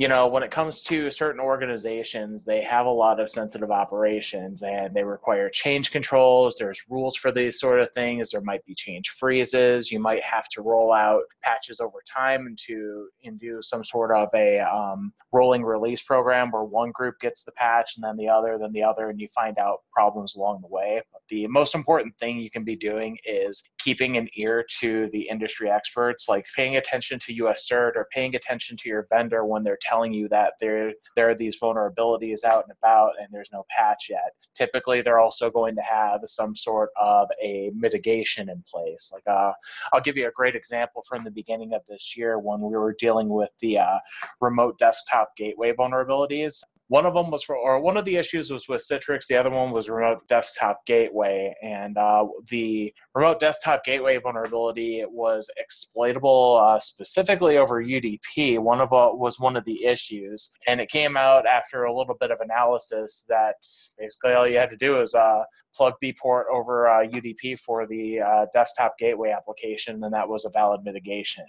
you 0.00 0.08
know, 0.08 0.26
when 0.26 0.42
it 0.42 0.50
comes 0.50 0.80
to 0.80 1.10
certain 1.10 1.42
organizations, 1.42 2.42
they 2.42 2.62
have 2.62 2.86
a 2.86 2.90
lot 2.90 3.20
of 3.20 3.28
sensitive 3.28 3.70
operations 3.70 4.62
and 4.62 4.94
they 4.94 5.04
require 5.04 5.50
change 5.50 5.90
controls. 5.90 6.56
There's 6.58 6.82
rules 6.88 7.16
for 7.16 7.30
these 7.30 7.60
sort 7.60 7.80
of 7.80 7.92
things. 7.92 8.30
There 8.30 8.40
might 8.40 8.64
be 8.64 8.74
change 8.74 9.10
freezes. 9.10 9.92
You 9.92 10.00
might 10.00 10.22
have 10.22 10.48
to 10.52 10.62
roll 10.62 10.90
out 10.94 11.24
patches 11.42 11.80
over 11.80 11.98
time 12.10 12.46
into 12.46 13.08
and 13.26 13.38
do 13.38 13.60
some 13.60 13.84
sort 13.84 14.10
of 14.10 14.30
a 14.34 14.60
um, 14.60 15.12
rolling 15.32 15.64
release 15.64 16.00
program 16.00 16.50
where 16.50 16.64
one 16.64 16.92
group 16.92 17.20
gets 17.20 17.44
the 17.44 17.52
patch 17.52 17.98
and 17.98 18.02
then 18.02 18.16
the 18.16 18.30
other, 18.30 18.56
then 18.58 18.72
the 18.72 18.82
other, 18.82 19.10
and 19.10 19.20
you 19.20 19.28
find 19.34 19.58
out 19.58 19.80
problems 19.92 20.34
along 20.34 20.62
the 20.62 20.74
way. 20.74 21.02
But 21.12 21.20
the 21.28 21.46
most 21.48 21.74
important 21.74 22.16
thing 22.16 22.38
you 22.38 22.50
can 22.50 22.64
be 22.64 22.74
doing 22.74 23.18
is 23.26 23.62
keeping 23.82 24.16
an 24.16 24.28
ear 24.36 24.64
to 24.80 25.08
the 25.12 25.28
industry 25.28 25.70
experts, 25.70 26.28
like 26.28 26.46
paying 26.54 26.76
attention 26.76 27.18
to 27.20 27.32
US 27.44 27.68
CERT 27.70 27.96
or 27.96 28.06
paying 28.12 28.34
attention 28.34 28.76
to 28.78 28.88
your 28.88 29.06
vendor 29.10 29.44
when 29.44 29.62
they're 29.62 29.78
telling 29.80 30.12
you 30.12 30.28
that 30.28 30.54
there 30.60 30.92
there 31.16 31.30
are 31.30 31.34
these 31.34 31.58
vulnerabilities 31.58 32.44
out 32.44 32.64
and 32.64 32.76
about 32.80 33.12
and 33.18 33.28
there's 33.32 33.50
no 33.52 33.64
patch 33.76 34.06
yet. 34.10 34.32
Typically, 34.54 35.00
they're 35.00 35.20
also 35.20 35.50
going 35.50 35.74
to 35.76 35.82
have 35.82 36.20
some 36.24 36.54
sort 36.54 36.90
of 37.00 37.28
a 37.42 37.70
mitigation 37.74 38.48
in 38.48 38.62
place. 38.70 39.10
Like, 39.12 39.26
uh, 39.26 39.52
I'll 39.92 40.00
give 40.00 40.16
you 40.16 40.28
a 40.28 40.32
great 40.32 40.54
example 40.54 41.02
from 41.08 41.24
the 41.24 41.30
beginning 41.30 41.72
of 41.72 41.82
this 41.88 42.16
year 42.16 42.38
when 42.38 42.60
we 42.60 42.76
were 42.76 42.94
dealing 42.98 43.28
with 43.28 43.50
the 43.60 43.78
uh, 43.78 43.98
remote 44.40 44.78
desktop 44.78 45.36
gateway 45.36 45.72
vulnerabilities. 45.72 46.62
One 46.90 47.06
of 47.06 47.14
them 47.14 47.30
was 47.30 47.44
for, 47.44 47.54
or 47.54 47.80
one 47.80 47.96
of 47.96 48.04
the 48.04 48.16
issues 48.16 48.50
was 48.50 48.66
with 48.68 48.84
Citrix. 48.84 49.28
The 49.28 49.36
other 49.36 49.48
one 49.48 49.70
was 49.70 49.88
remote 49.88 50.26
desktop 50.26 50.84
gateway, 50.86 51.54
and 51.62 51.96
uh, 51.96 52.26
the 52.48 52.92
remote 53.14 53.38
desktop 53.38 53.84
gateway 53.84 54.18
vulnerability 54.18 55.04
was 55.08 55.48
exploitable 55.56 56.60
uh, 56.60 56.80
specifically 56.80 57.58
over 57.58 57.80
UDP. 57.80 58.58
One 58.58 58.80
of 58.80 58.92
uh, 58.92 59.10
was 59.12 59.38
one 59.38 59.56
of 59.56 59.64
the 59.64 59.84
issues, 59.84 60.50
and 60.66 60.80
it 60.80 60.90
came 60.90 61.16
out 61.16 61.46
after 61.46 61.84
a 61.84 61.96
little 61.96 62.16
bit 62.18 62.32
of 62.32 62.40
analysis 62.40 63.24
that 63.28 63.54
basically 63.96 64.32
all 64.32 64.48
you 64.48 64.58
had 64.58 64.70
to 64.70 64.76
do 64.76 65.00
is 65.00 65.14
uh, 65.14 65.44
plug 65.76 65.94
the 66.00 66.12
port 66.20 66.48
over 66.52 66.86
UDP 67.08 67.54
uh, 67.54 67.56
for 67.64 67.86
the 67.86 68.18
uh, 68.18 68.46
desktop 68.52 68.98
gateway 68.98 69.30
application, 69.30 70.02
and 70.02 70.12
that 70.12 70.28
was 70.28 70.44
a 70.44 70.50
valid 70.50 70.80
mitigation 70.82 71.46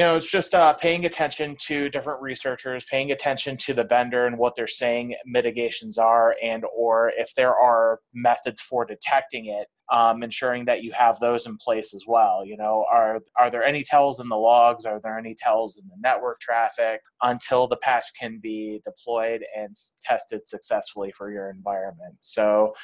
you 0.00 0.06
know 0.06 0.16
it's 0.16 0.30
just 0.30 0.54
uh, 0.54 0.72
paying 0.72 1.04
attention 1.04 1.54
to 1.56 1.90
different 1.90 2.22
researchers 2.22 2.84
paying 2.84 3.12
attention 3.12 3.54
to 3.58 3.74
the 3.74 3.84
vendor 3.84 4.26
and 4.26 4.38
what 4.38 4.54
they're 4.54 4.66
saying 4.66 5.14
mitigations 5.26 5.98
are 5.98 6.34
and 6.42 6.64
or 6.74 7.12
if 7.18 7.34
there 7.34 7.54
are 7.54 8.00
methods 8.14 8.62
for 8.62 8.86
detecting 8.86 9.44
it 9.44 9.68
um, 9.94 10.22
ensuring 10.22 10.64
that 10.64 10.82
you 10.82 10.90
have 10.92 11.20
those 11.20 11.44
in 11.44 11.58
place 11.58 11.92
as 11.92 12.04
well 12.06 12.46
you 12.46 12.56
know 12.56 12.86
are 12.90 13.20
are 13.38 13.50
there 13.50 13.64
any 13.64 13.82
tells 13.82 14.20
in 14.20 14.28
the 14.28 14.36
logs? 14.36 14.84
Are 14.84 15.00
there 15.02 15.18
any 15.18 15.34
tells 15.34 15.78
in 15.78 15.88
the 15.88 15.96
network 15.98 16.40
traffic 16.40 17.00
until 17.22 17.66
the 17.66 17.76
patch 17.76 18.06
can 18.18 18.38
be 18.42 18.80
deployed 18.84 19.42
and 19.56 19.74
tested 20.02 20.46
successfully 20.46 21.12
for 21.16 21.30
your 21.30 21.50
environment? 21.50 22.16
So 22.20 22.74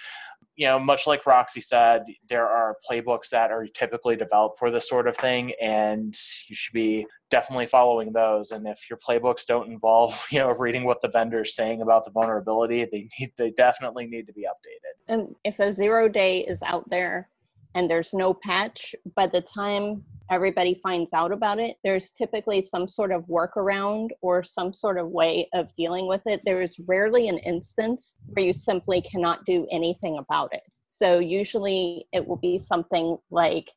you 0.57 0.66
know, 0.66 0.79
much 0.79 1.07
like 1.07 1.27
Roxy 1.27 1.61
said, 1.61 2.05
there 2.29 2.49
are 2.49 2.77
playbooks 2.90 3.29
that 3.31 3.51
are 3.51 3.66
typically 3.66 4.16
developed 4.16 4.59
for 4.59 4.71
this 4.71 4.88
sort 4.88 5.07
of 5.07 5.16
thing, 5.16 5.53
and 5.61 6.16
you 6.49 6.57
should 6.57 6.73
be 6.73 7.07
definitely 7.31 7.66
following 7.66 8.12
those. 8.12 8.51
And 8.51 8.66
if 8.66 8.88
your 8.88 8.99
playbooks 8.99 9.45
don't 9.47 9.71
involve, 9.71 10.27
you 10.31 10.38
know, 10.38 10.51
reading 10.51 10.85
what 10.85 11.03
the 11.03 11.09
vendor 11.09 11.42
is 11.42 11.55
saying 11.55 11.83
about 11.83 12.05
the 12.05 12.11
vulnerability, 12.11 12.87
they 12.90 13.09
need, 13.19 13.33
they 13.37 13.51
definitely 13.51 14.07
need 14.07 14.27
to 14.27 14.33
be 14.33 14.42
updated. 14.42 15.12
And 15.12 15.37
if 15.45 15.61
a 15.61 15.71
zero 15.73 16.09
day 16.09 16.40
is 16.40 16.62
out 16.62 16.88
there 16.88 17.29
and 17.77 17.91
there's 17.91 18.15
no 18.15 18.33
patch, 18.33 18.95
by 19.15 19.27
the 19.27 19.43
time 19.43 20.03
everybody 20.31 20.81
finds 20.83 21.12
out 21.12 21.31
about 21.31 21.61
it, 21.61 21.77
there's 21.85 22.11
typically 22.11 22.62
some 22.62 22.89
sort 22.89 23.12
of 23.12 23.23
workaround 23.27 24.09
or 24.23 24.43
some 24.43 24.73
sort 24.73 24.99
of 24.99 25.09
way 25.09 25.47
of 25.53 25.69
dealing 25.77 26.09
with 26.09 26.23
it. 26.25 26.41
There 26.47 26.62
is 26.62 26.79
rarely 26.87 27.29
an 27.29 27.37
instance 27.39 28.17
where 28.29 28.47
you 28.47 28.55
simply 28.55 29.03
cannot 29.03 29.45
do 29.45 29.67
anything 29.71 30.17
about 30.17 30.55
it. 30.55 30.62
So 30.89 31.19
usually 31.19 32.07
it 32.15 32.27
will 32.27 32.39
be 32.39 32.59
something 32.59 33.19
like 33.31 33.71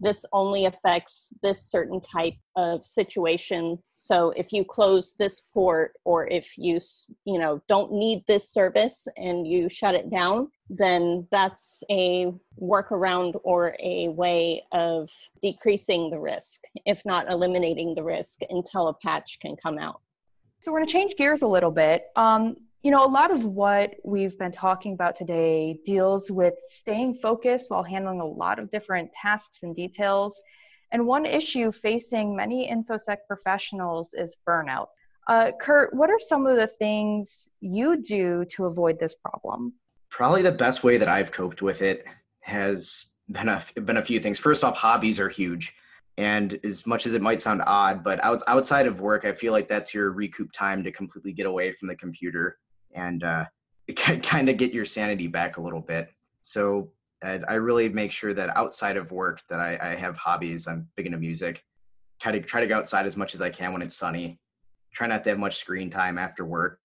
this 0.00 0.24
only 0.32 0.66
affects 0.66 1.32
this 1.42 1.62
certain 1.62 2.00
type 2.00 2.34
of 2.54 2.84
situation. 2.84 3.78
So 3.94 4.30
if 4.36 4.52
you 4.52 4.64
close 4.64 5.14
this 5.18 5.42
port 5.52 5.92
or 6.04 6.26
if 6.28 6.56
you 6.58 6.78
you 7.24 7.38
know 7.38 7.62
don't 7.68 7.92
need 7.92 8.24
this 8.26 8.48
service 8.50 9.08
and 9.16 9.46
you 9.46 9.68
shut 9.68 9.94
it 9.94 10.10
down 10.10 10.50
then 10.68 11.26
that's 11.30 11.82
a 11.90 12.32
workaround 12.60 13.38
or 13.44 13.76
a 13.78 14.08
way 14.08 14.62
of 14.72 15.08
decreasing 15.40 16.10
the 16.10 16.18
risk 16.18 16.62
if 16.84 17.04
not 17.04 17.30
eliminating 17.30 17.94
the 17.94 18.02
risk 18.02 18.40
until 18.50 18.88
a 18.88 18.94
patch 18.94 19.38
can 19.40 19.56
come 19.56 19.78
out. 19.78 20.00
So 20.60 20.72
we're 20.72 20.78
going 20.78 20.88
to 20.88 20.92
change 20.92 21.16
gears 21.16 21.42
a 21.42 21.46
little 21.46 21.70
bit. 21.70 22.06
Um, 22.16 22.56
you 22.86 22.92
know, 22.92 23.04
a 23.04 23.08
lot 23.08 23.32
of 23.32 23.44
what 23.44 23.96
we've 24.04 24.38
been 24.38 24.52
talking 24.52 24.92
about 24.92 25.16
today 25.16 25.80
deals 25.84 26.30
with 26.30 26.54
staying 26.68 27.18
focused 27.20 27.68
while 27.68 27.82
handling 27.82 28.20
a 28.20 28.24
lot 28.24 28.60
of 28.60 28.70
different 28.70 29.10
tasks 29.12 29.64
and 29.64 29.74
details. 29.74 30.40
And 30.92 31.04
one 31.04 31.26
issue 31.26 31.72
facing 31.72 32.36
many 32.36 32.70
InfoSec 32.72 33.16
professionals 33.26 34.14
is 34.14 34.36
burnout. 34.48 34.86
Uh, 35.26 35.50
Kurt, 35.60 35.94
what 35.94 36.10
are 36.10 36.20
some 36.20 36.46
of 36.46 36.56
the 36.56 36.68
things 36.68 37.48
you 37.58 38.00
do 38.00 38.44
to 38.50 38.66
avoid 38.66 39.00
this 39.00 39.14
problem? 39.14 39.72
Probably 40.08 40.42
the 40.42 40.52
best 40.52 40.84
way 40.84 40.96
that 40.96 41.08
I've 41.08 41.32
coped 41.32 41.62
with 41.62 41.82
it 41.82 42.04
has 42.42 43.08
been 43.28 43.48
a, 43.48 43.64
been 43.80 43.96
a 43.96 44.04
few 44.04 44.20
things. 44.20 44.38
First 44.38 44.62
off, 44.62 44.76
hobbies 44.76 45.18
are 45.18 45.28
huge. 45.28 45.74
And 46.18 46.60
as 46.62 46.86
much 46.86 47.04
as 47.04 47.14
it 47.14 47.20
might 47.20 47.40
sound 47.40 47.62
odd, 47.66 48.04
but 48.04 48.20
outside 48.22 48.86
of 48.86 49.00
work, 49.00 49.24
I 49.24 49.32
feel 49.32 49.52
like 49.52 49.68
that's 49.68 49.92
your 49.92 50.12
recoup 50.12 50.52
time 50.52 50.84
to 50.84 50.92
completely 50.92 51.32
get 51.32 51.46
away 51.46 51.72
from 51.72 51.88
the 51.88 51.96
computer 51.96 52.58
and 52.96 53.22
uh, 53.22 53.44
kind 53.96 54.48
of 54.48 54.56
get 54.56 54.72
your 54.72 54.84
sanity 54.84 55.28
back 55.28 55.56
a 55.56 55.60
little 55.60 55.80
bit. 55.80 56.08
So 56.42 56.90
I 57.22 57.54
really 57.54 57.88
make 57.88 58.12
sure 58.12 58.34
that 58.34 58.56
outside 58.56 58.96
of 58.96 59.10
work 59.10 59.42
that 59.48 59.58
I, 59.58 59.78
I 59.80 59.96
have 59.96 60.16
hobbies. 60.16 60.68
I'm 60.68 60.88
big 60.96 61.06
into 61.06 61.18
music. 61.18 61.64
Try 62.20 62.32
to 62.32 62.40
try 62.40 62.60
to 62.60 62.66
go 62.66 62.76
outside 62.76 63.06
as 63.06 63.16
much 63.16 63.34
as 63.34 63.42
I 63.42 63.50
can 63.50 63.72
when 63.72 63.82
it's 63.82 63.96
sunny. 63.96 64.38
Try 64.94 65.06
not 65.06 65.24
to 65.24 65.30
have 65.30 65.38
much 65.38 65.56
screen 65.56 65.90
time 65.90 66.18
after 66.18 66.44
work. 66.44 66.78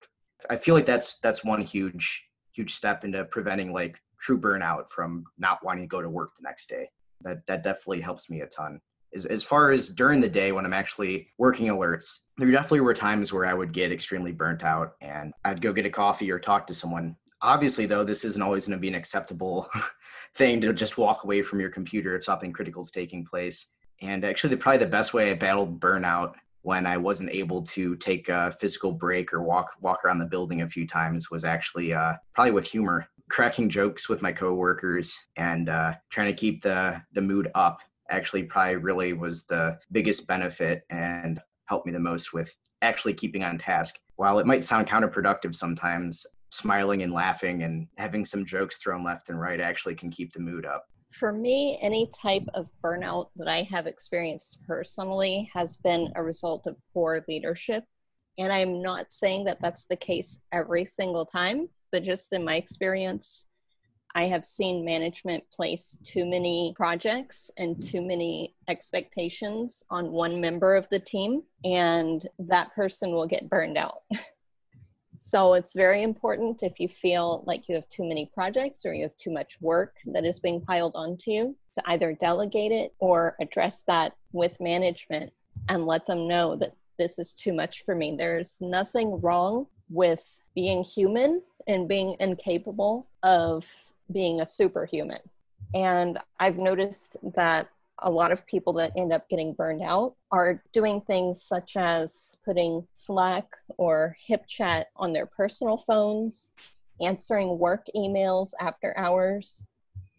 I 0.50 0.56
feel 0.56 0.74
like 0.74 0.86
that's 0.86 1.18
that's 1.18 1.44
one 1.44 1.62
huge 1.62 2.24
huge 2.54 2.74
step 2.74 3.04
into 3.04 3.24
preventing 3.26 3.72
like 3.72 4.02
true 4.20 4.40
burnout 4.40 4.90
from 4.90 5.26
not 5.38 5.64
wanting 5.64 5.84
to 5.84 5.88
go 5.88 6.02
to 6.02 6.10
work 6.10 6.32
the 6.38 6.44
next 6.44 6.70
day. 6.70 6.90
That 7.22 7.46
that 7.48 7.64
definitely 7.64 8.02
helps 8.02 8.30
me 8.30 8.42
a 8.42 8.48
ton 8.48 8.80
as, 9.14 9.26
as 9.26 9.44
far 9.44 9.72
as 9.72 9.90
during 9.90 10.22
the 10.22 10.30
day 10.30 10.52
when 10.52 10.66
I'm 10.66 10.74
actually 10.74 11.30
working 11.38 11.68
alerts, 11.68 12.20
there 12.38 12.52
definitely 12.52 12.82
were 12.82 12.94
times 12.94 13.34
where 13.34 13.46
I 13.46 13.54
would 13.54 13.74
get 13.74 13.92
extremely 13.92 14.32
burnt 14.32 14.64
out 14.64 14.96
and 15.02 15.34
I'd 15.46 15.62
go 15.62 15.74
get 15.74 15.86
a 15.86 15.90
coffee 15.90 16.32
or 16.32 16.40
talk 16.40 16.68
to 16.68 16.74
someone. 16.74 17.16
Obviously, 17.42 17.86
though, 17.86 18.04
this 18.04 18.24
isn't 18.24 18.42
always 18.42 18.68
going 18.68 18.78
to 18.78 18.82
be 18.82 18.88
an 18.88 18.96
acceptable 18.96 19.70
thing 20.36 20.62
to 20.62 20.74
just 20.74 20.98
walk 20.98 21.24
away 21.24 21.42
from 21.42 21.60
your 21.60 21.70
computer 21.70 22.16
if 22.16 22.24
something 22.24 22.54
critical 22.54 22.82
is 22.82 22.92
taking 22.92 23.26
place. 23.26 23.68
And 24.02 24.24
actually, 24.24 24.52
the, 24.52 24.58
probably 24.58 24.80
the 24.80 24.88
best 24.88 25.14
way 25.14 25.32
I 25.32 25.36
battled 25.36 25.80
burnout 25.80 26.34
when 26.64 26.86
I 26.86 26.98
wasn't 26.98 27.32
able 27.32 27.64
to 27.64 27.96
take 27.96 28.30
a 28.30 28.56
physical 28.60 28.92
break 28.92 29.34
or 29.34 29.42
walk 29.42 29.72
walk 29.82 30.06
around 30.06 30.20
the 30.20 30.26
building 30.26 30.62
a 30.62 30.70
few 30.70 30.88
times 30.88 31.32
was 31.32 31.44
actually 31.44 31.94
uh, 31.94 32.14
probably 32.34 32.52
with 32.52 32.68
humor, 32.68 33.08
cracking 33.30 33.70
jokes 33.70 34.08
with 34.08 34.22
my 34.22 34.32
coworkers 34.32 35.18
and 35.38 35.70
uh, 35.70 35.94
trying 36.12 36.28
to 36.28 36.40
keep 36.40 36.62
the 36.62 37.02
the 37.14 37.22
mood 37.22 37.50
up 37.56 37.80
actually 38.12 38.44
probably 38.44 38.76
really 38.76 39.14
was 39.14 39.46
the 39.46 39.80
biggest 39.92 40.28
benefit 40.28 40.84
and 40.92 41.42
helped 41.66 41.86
me 41.86 41.92
the 41.92 42.00
most 42.00 42.34
with 42.34 42.56
actually 42.82 43.14
keeping 43.14 43.44
on 43.44 43.58
task. 43.58 43.96
While 44.18 44.40
it 44.40 44.46
might 44.46 44.66
sound 44.66 44.88
counterproductive 44.88 45.56
sometimes, 45.56 46.26
smiling 46.52 47.02
and 47.02 47.14
laughing 47.14 47.64
and 47.64 47.88
having 47.98 48.26
some 48.26 48.46
jokes 48.46 48.78
thrown 48.78 49.04
left 49.04 49.30
and 49.30 49.40
right 49.40 49.60
actually 49.60 49.96
can 49.96 50.12
keep 50.12 50.34
the 50.34 50.40
mood 50.40 50.66
up. 50.66 50.86
For 51.12 51.34
me, 51.34 51.78
any 51.82 52.10
type 52.22 52.46
of 52.54 52.70
burnout 52.84 53.30
that 53.36 53.48
I 53.48 53.64
have 53.64 53.88
experienced 53.88 54.60
personally 54.66 55.50
has 55.54 55.78
been 55.78 56.12
a 56.16 56.24
result 56.24 56.68
of 56.68 56.78
poor 56.94 57.24
leadership. 57.28 57.84
And 58.38 58.52
I'm 58.52 58.82
not 58.82 59.10
saying 59.10 59.46
that 59.46 59.60
that's 59.60 59.86
the 59.86 59.96
case 59.98 60.40
every 60.52 60.86
single 60.86 61.26
time, 61.26 61.68
but 61.92 62.04
just 62.04 62.32
in 62.32 62.46
my 62.46 62.56
experience, 62.56 63.46
I 64.14 64.26
have 64.26 64.44
seen 64.44 64.84
management 64.84 65.44
place 65.52 65.98
too 66.04 66.26
many 66.26 66.74
projects 66.76 67.50
and 67.58 67.82
too 67.82 68.02
many 68.02 68.56
expectations 68.68 69.84
on 69.90 70.12
one 70.12 70.42
member 70.42 70.76
of 70.76 70.90
the 70.90 71.00
team, 71.00 71.44
and 71.64 72.28
that 72.40 72.74
person 72.76 73.12
will 73.12 73.28
get 73.28 73.50
burned 73.50 73.78
out. 73.78 74.02
so 75.18 75.54
it's 75.54 75.74
very 75.74 76.04
important 76.04 76.64
if 76.64 76.80
you 76.80 76.88
feel 76.88 77.44
like 77.46 77.70
you 77.70 77.76
have 77.76 77.88
too 77.90 78.04
many 78.04 78.30
projects 78.34 78.86
or 78.86 78.94
you 78.94 79.04
have 79.04 79.16
too 79.18 79.32
much 79.32 79.62
work 79.62 79.96
that 80.08 80.26
is 80.26 80.40
being 80.40 80.62
piled 80.62 80.94
onto 80.96 81.32
you 81.32 81.56
to 81.74 81.82
either 81.86 82.14
delegate 82.14 82.72
it 82.72 82.94
or 83.00 83.36
address 83.40 83.84
that 83.84 84.14
with 84.34 84.60
management 84.60 85.32
and 85.70 85.86
let 85.86 86.06
them 86.06 86.28
know 86.28 86.56
that 86.56 86.76
this 86.98 87.18
is 87.18 87.34
too 87.34 87.54
much 87.54 87.84
for 87.84 87.96
me. 87.96 88.16
There's 88.18 88.58
nothing 88.62 89.22
wrong 89.22 89.68
with 89.90 90.42
being 90.56 90.84
human 90.84 91.42
and 91.68 91.88
being 91.88 92.16
incapable 92.20 93.08
of 93.24 93.70
being 94.12 94.42
a 94.42 94.46
superhuman. 94.46 95.22
And 95.74 96.20
I've 96.40 96.58
noticed 96.58 97.18
that 97.36 97.70
a 98.00 98.10
lot 98.10 98.32
of 98.32 98.46
people 98.48 98.74
that 98.74 98.92
end 98.98 99.14
up 99.14 99.30
getting 99.30 99.54
burned 99.54 99.82
out 99.82 100.16
are 100.32 100.64
doing 100.74 101.02
things 101.02 101.42
such 101.42 101.78
as 101.78 102.36
putting 102.44 102.88
Slack 102.94 103.46
or 103.78 104.16
HipChat 104.28 104.86
on 104.96 105.14
their 105.14 105.26
personal 105.26 105.78
phones, 105.78 106.52
answering 107.00 107.60
work 107.60 107.86
emails 107.96 108.52
after 108.60 108.98
hours. 108.98 109.66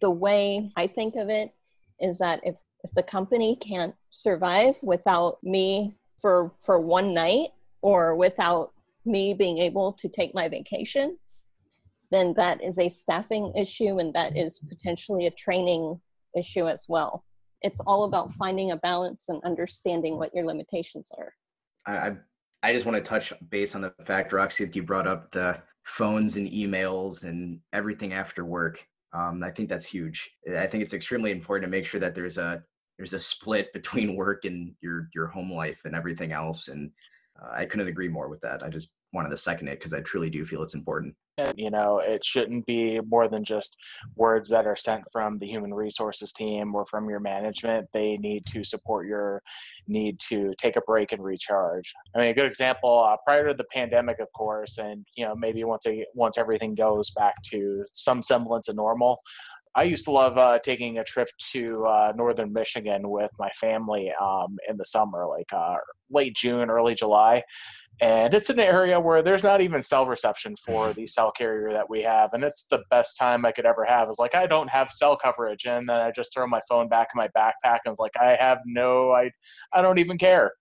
The 0.00 0.10
way 0.10 0.70
I 0.76 0.86
think 0.86 1.16
of 1.16 1.28
it 1.28 1.52
is 2.00 2.18
that 2.18 2.40
if, 2.44 2.60
if 2.84 2.92
the 2.92 3.02
company 3.02 3.56
can't 3.56 3.94
survive 4.10 4.76
without 4.82 5.42
me 5.42 5.96
for, 6.20 6.52
for 6.60 6.80
one 6.80 7.14
night 7.14 7.50
or 7.80 8.14
without 8.14 8.72
me 9.04 9.34
being 9.34 9.58
able 9.58 9.92
to 9.94 10.08
take 10.08 10.34
my 10.34 10.48
vacation, 10.48 11.18
then 12.12 12.34
that 12.34 12.62
is 12.62 12.78
a 12.78 12.88
staffing 12.88 13.52
issue 13.56 13.98
and 13.98 14.14
that 14.14 14.36
is 14.36 14.58
potentially 14.58 15.26
a 15.26 15.30
training 15.30 16.00
issue 16.36 16.68
as 16.68 16.86
well. 16.88 17.24
It's 17.62 17.80
all 17.80 18.04
about 18.04 18.32
finding 18.32 18.72
a 18.72 18.76
balance 18.76 19.28
and 19.28 19.42
understanding 19.44 20.18
what 20.18 20.34
your 20.34 20.44
limitations 20.44 21.10
are. 21.16 21.32
I 21.86 22.16
I 22.62 22.72
just 22.72 22.86
want 22.86 22.96
to 22.96 23.08
touch 23.08 23.32
base 23.50 23.74
on 23.74 23.80
the 23.80 23.92
fact, 24.04 24.32
Roxy, 24.32 24.64
that 24.64 24.76
you 24.76 24.84
brought 24.84 25.08
up 25.08 25.32
the 25.32 25.60
phones 25.84 26.36
and 26.36 26.48
emails 26.48 27.24
and 27.24 27.58
everything 27.72 28.12
after 28.12 28.44
work. 28.44 28.86
Um, 29.12 29.42
I 29.42 29.50
think 29.50 29.68
that's 29.68 29.84
huge. 29.84 30.30
I 30.56 30.66
think 30.66 30.82
it's 30.82 30.94
extremely 30.94 31.32
important 31.32 31.66
to 31.66 31.76
make 31.76 31.86
sure 31.86 32.00
that 32.00 32.14
there's 32.14 32.38
a 32.38 32.62
there's 32.98 33.14
a 33.14 33.20
split 33.20 33.72
between 33.72 34.16
work 34.16 34.44
and 34.44 34.74
your 34.80 35.08
your 35.14 35.26
home 35.26 35.52
life 35.52 35.80
and 35.84 35.94
everything 35.94 36.32
else. 36.32 36.68
And 36.68 36.92
uh, 37.42 37.50
I 37.52 37.66
couldn't 37.66 37.88
agree 37.88 38.08
more 38.08 38.28
with 38.28 38.40
that. 38.42 38.62
I 38.62 38.68
just 38.68 38.90
wanted 39.12 39.30
to 39.30 39.36
second 39.36 39.68
it 39.68 39.78
because 39.78 39.92
I 39.92 40.00
truly 40.00 40.30
do 40.30 40.44
feel 40.44 40.62
it's 40.62 40.74
important. 40.74 41.14
And, 41.38 41.54
you 41.56 41.70
know, 41.70 41.98
it 41.98 42.24
shouldn't 42.24 42.66
be 42.66 43.00
more 43.00 43.26
than 43.26 43.44
just 43.44 43.76
words 44.16 44.50
that 44.50 44.66
are 44.66 44.76
sent 44.76 45.04
from 45.10 45.38
the 45.38 45.46
human 45.46 45.72
resources 45.72 46.30
team 46.32 46.74
or 46.74 46.84
from 46.86 47.08
your 47.08 47.20
management. 47.20 47.88
They 47.92 48.18
need 48.18 48.44
to 48.46 48.62
support 48.64 49.06
your 49.06 49.42
need 49.88 50.20
to 50.28 50.52
take 50.58 50.76
a 50.76 50.82
break 50.82 51.12
and 51.12 51.24
recharge. 51.24 51.94
I 52.14 52.18
mean, 52.18 52.28
a 52.28 52.34
good 52.34 52.46
example 52.46 53.02
uh, 53.06 53.16
prior 53.26 53.48
to 53.48 53.54
the 53.54 53.64
pandemic, 53.72 54.18
of 54.20 54.28
course, 54.36 54.76
and 54.76 55.06
you 55.16 55.24
know, 55.24 55.34
maybe 55.34 55.64
once 55.64 55.86
a, 55.86 56.04
once 56.14 56.36
everything 56.36 56.74
goes 56.74 57.10
back 57.10 57.34
to 57.50 57.84
some 57.94 58.20
semblance 58.22 58.68
of 58.68 58.76
normal. 58.76 59.20
I 59.74 59.84
used 59.84 60.04
to 60.04 60.10
love 60.10 60.36
uh, 60.36 60.58
taking 60.58 60.98
a 60.98 61.04
trip 61.04 61.28
to 61.52 61.86
uh, 61.86 62.12
northern 62.14 62.52
Michigan 62.52 63.08
with 63.08 63.30
my 63.38 63.48
family 63.58 64.12
um, 64.20 64.58
in 64.68 64.76
the 64.76 64.84
summer, 64.84 65.26
like 65.26 65.50
uh, 65.50 65.76
late 66.10 66.36
June, 66.36 66.68
early 66.68 66.94
July 66.94 67.42
and 68.02 68.34
it's 68.34 68.50
an 68.50 68.58
area 68.58 68.98
where 68.98 69.22
there's 69.22 69.44
not 69.44 69.60
even 69.60 69.80
cell 69.80 70.06
reception 70.06 70.56
for 70.56 70.92
the 70.92 71.06
cell 71.06 71.30
carrier 71.30 71.72
that 71.72 71.88
we 71.88 72.02
have 72.02 72.30
and 72.32 72.42
it's 72.42 72.64
the 72.64 72.82
best 72.90 73.16
time 73.16 73.46
i 73.46 73.52
could 73.52 73.64
ever 73.64 73.84
have 73.84 74.10
is 74.10 74.18
like 74.18 74.34
i 74.34 74.46
don't 74.46 74.68
have 74.68 74.90
cell 74.90 75.16
coverage 75.16 75.64
and 75.66 75.88
then 75.88 75.96
i 75.96 76.10
just 76.10 76.34
throw 76.34 76.46
my 76.46 76.60
phone 76.68 76.88
back 76.88 77.08
in 77.14 77.18
my 77.18 77.28
backpack 77.28 77.78
and 77.84 77.92
was 77.92 77.98
like 77.98 78.12
i 78.20 78.36
have 78.38 78.58
no 78.66 79.12
i 79.12 79.30
i 79.72 79.80
don't 79.80 79.98
even 79.98 80.18
care 80.18 80.52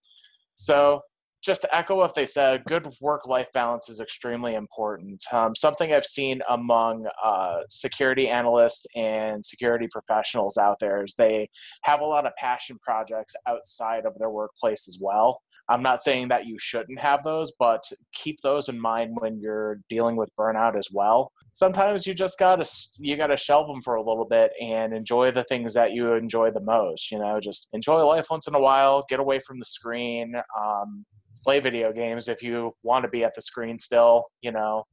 so 0.55 1.01
just 1.43 1.61
to 1.61 1.75
echo 1.75 1.97
what 1.97 2.13
they 2.13 2.25
said, 2.25 2.63
good 2.65 2.87
work 3.01 3.25
life 3.25 3.47
balance 3.53 3.89
is 3.89 3.99
extremely 3.99 4.53
important. 4.53 5.23
Um, 5.31 5.55
something 5.55 5.91
I've 5.91 6.05
seen 6.05 6.39
among 6.49 7.07
uh, 7.23 7.61
security 7.67 8.29
analysts 8.29 8.85
and 8.95 9.43
security 9.43 9.87
professionals 9.91 10.57
out 10.57 10.77
there 10.79 11.03
is 11.03 11.15
they 11.17 11.49
have 11.83 12.01
a 12.01 12.05
lot 12.05 12.27
of 12.27 12.35
passion 12.35 12.77
projects 12.79 13.33
outside 13.47 14.05
of 14.05 14.13
their 14.19 14.29
workplace 14.29 14.87
as 14.87 14.99
well. 15.01 15.41
I'm 15.71 15.81
not 15.81 16.01
saying 16.01 16.27
that 16.27 16.45
you 16.45 16.57
shouldn't 16.59 16.99
have 16.99 17.23
those, 17.23 17.53
but 17.57 17.81
keep 18.13 18.41
those 18.41 18.67
in 18.67 18.77
mind 18.79 19.15
when 19.19 19.39
you're 19.39 19.79
dealing 19.89 20.17
with 20.17 20.29
burnout 20.37 20.77
as 20.77 20.89
well. 20.91 21.31
Sometimes 21.53 22.05
you 22.05 22.13
just 22.13 22.37
gotta 22.37 22.69
you 22.97 23.15
gotta 23.15 23.37
shelve 23.37 23.67
them 23.67 23.81
for 23.81 23.95
a 23.95 24.03
little 24.03 24.25
bit 24.25 24.51
and 24.61 24.93
enjoy 24.93 25.31
the 25.31 25.45
things 25.45 25.73
that 25.75 25.93
you 25.93 26.13
enjoy 26.13 26.51
the 26.51 26.59
most. 26.59 27.09
You 27.09 27.19
know, 27.19 27.39
just 27.39 27.69
enjoy 27.71 28.03
life 28.05 28.27
once 28.29 28.47
in 28.47 28.55
a 28.55 28.59
while. 28.59 29.05
Get 29.07 29.21
away 29.21 29.39
from 29.39 29.59
the 29.59 29.65
screen. 29.65 30.35
Um, 30.59 31.05
play 31.41 31.59
video 31.59 31.91
games 31.91 32.27
if 32.27 32.43
you 32.43 32.73
want 32.83 33.03
to 33.03 33.09
be 33.09 33.23
at 33.23 33.33
the 33.33 33.41
screen 33.41 33.79
still. 33.79 34.25
You 34.41 34.51
know, 34.51 34.83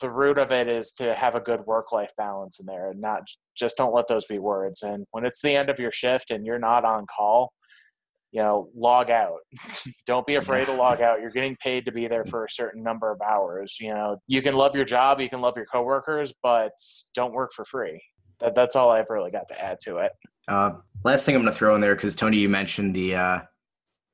the 0.00 0.10
root 0.10 0.36
of 0.36 0.52
it 0.52 0.68
is 0.68 0.92
to 0.98 1.14
have 1.14 1.36
a 1.36 1.40
good 1.40 1.60
work 1.66 1.90
life 1.90 2.10
balance 2.18 2.60
in 2.60 2.66
there, 2.66 2.90
and 2.90 3.00
not 3.00 3.22
just 3.56 3.78
don't 3.78 3.94
let 3.94 4.08
those 4.08 4.26
be 4.26 4.38
words. 4.38 4.82
And 4.82 5.06
when 5.12 5.24
it's 5.24 5.40
the 5.40 5.56
end 5.56 5.70
of 5.70 5.78
your 5.78 5.92
shift 5.92 6.30
and 6.30 6.44
you're 6.44 6.58
not 6.58 6.84
on 6.84 7.06
call, 7.06 7.52
you 8.32 8.42
know 8.42 8.68
log 8.74 9.10
out. 9.10 9.38
Don't 10.06 10.26
be 10.26 10.36
afraid 10.36 10.66
to 10.66 10.72
log 10.72 11.00
out. 11.02 11.20
You're 11.20 11.30
getting 11.30 11.56
paid 11.62 11.84
to 11.86 11.92
be 11.92 12.08
there 12.08 12.24
for 12.24 12.44
a 12.44 12.50
certain 12.50 12.82
number 12.82 13.10
of 13.10 13.20
hours 13.20 13.76
you 13.80 13.92
know. 13.92 14.18
You 14.26 14.42
can 14.42 14.54
love 14.54 14.74
your 14.74 14.84
job 14.84 15.20
you 15.20 15.28
can 15.28 15.40
love 15.40 15.54
your 15.56 15.66
coworkers 15.66 16.32
but 16.42 16.72
don't 17.14 17.32
work 17.32 17.52
for 17.54 17.64
free. 17.64 18.02
That, 18.40 18.54
that's 18.54 18.76
all 18.76 18.90
i've 18.90 19.10
really 19.10 19.30
got 19.30 19.48
to 19.48 19.64
add 19.64 19.78
to 19.80 19.98
it. 19.98 20.12
Uh, 20.46 20.72
last 21.04 21.26
thing 21.26 21.34
i'm 21.34 21.42
going 21.42 21.52
to 21.52 21.58
throw 21.58 21.74
in 21.74 21.80
there 21.80 21.94
because 21.94 22.14
tony 22.16 22.38
you 22.38 22.48
mentioned 22.48 22.94
the 22.94 23.16
uh, 23.16 23.38